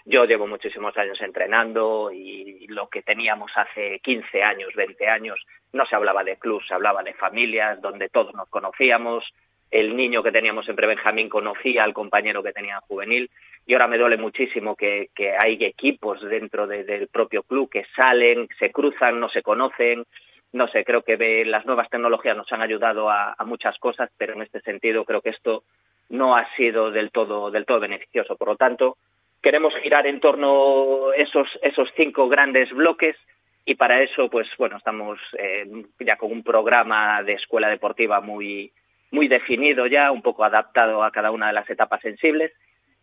[0.04, 5.84] Yo llevo muchísimos años entrenando y lo que teníamos hace 15 años, 20 años, no
[5.86, 9.24] se hablaba de clubs, se hablaba de familias donde todos nos conocíamos.
[9.72, 13.30] El niño que teníamos en prebenjamín conocía al compañero que tenía en juvenil
[13.66, 17.84] y ahora me duele muchísimo que, que hay equipos dentro de- del propio club que
[17.96, 20.06] salen, se cruzan, no se conocen,
[20.52, 24.34] no sé, creo que las nuevas tecnologías nos han ayudado a, a muchas cosas, pero
[24.34, 25.64] en este sentido creo que esto
[26.08, 28.36] no ha sido del todo, del todo beneficioso.
[28.36, 28.96] Por lo tanto,
[29.42, 33.16] queremos girar en torno a esos, esos cinco grandes bloques
[33.64, 35.66] y para eso, pues bueno, estamos eh,
[36.00, 38.72] ya con un programa de escuela deportiva muy,
[39.10, 42.52] muy definido ya, un poco adaptado a cada una de las etapas sensibles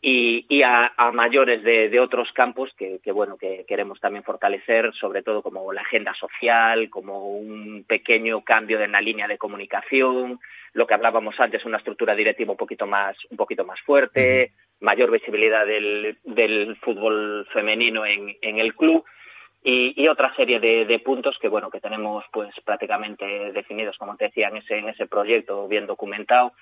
[0.07, 4.23] y, y a, a, mayores de, de otros campos que, que, bueno que queremos también
[4.23, 9.39] fortalecer sobre todo como la agenda social como un pequeño cambio en la línea de
[9.39, 10.39] comunicación
[10.73, 15.09] lo que hablábamos antes una estructura directiva un poquito más un poquito más fuerte mayor
[15.09, 19.03] visibilidad del, del fútbol femenino en, en el club
[19.63, 24.15] y, y, otra serie de, de, puntos que bueno que tenemos pues prácticamente definidos como
[24.17, 26.53] te decía en ese en ese proyecto bien documentado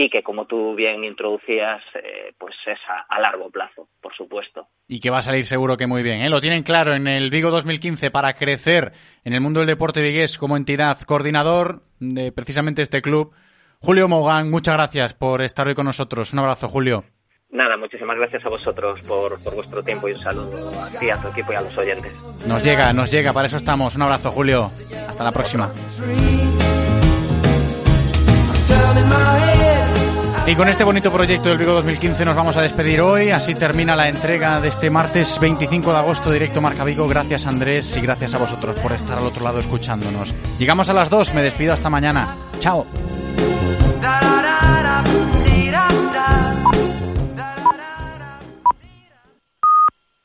[0.00, 4.68] y que como tú bien introducías eh, pues es a, a, largo plazo por supuesto
[4.86, 6.30] y que va a salir seguro que muy bien ¿eh?
[6.30, 8.92] lo tienen claro en el Vigo 2015 para crecer
[9.24, 13.34] en el mundo del deporte vigués como entidad coordinador de precisamente este club
[13.80, 17.04] Julio Mogán muchas gracias por estar hoy con nosotros un abrazo Julio
[17.50, 21.16] Nada, muchísimas gracias a vosotros por, por, vuestro tiempo y un saludo a ti, a
[21.16, 22.12] tu equipo y a los oyentes.
[22.46, 23.96] Nos llega, nos llega, para eso estamos.
[23.96, 24.64] Un abrazo, Julio.
[24.64, 25.72] Hasta la próxima.
[30.48, 33.28] Y con este bonito proyecto del Vigo 2015 nos vamos a despedir hoy.
[33.28, 37.06] Así termina la entrega de este martes 25 de agosto directo Marca Vigo.
[37.06, 40.34] Gracias Andrés y gracias a vosotros por estar al otro lado escuchándonos.
[40.58, 42.34] Llegamos a las 2, me despido hasta mañana.
[42.60, 42.86] Chao.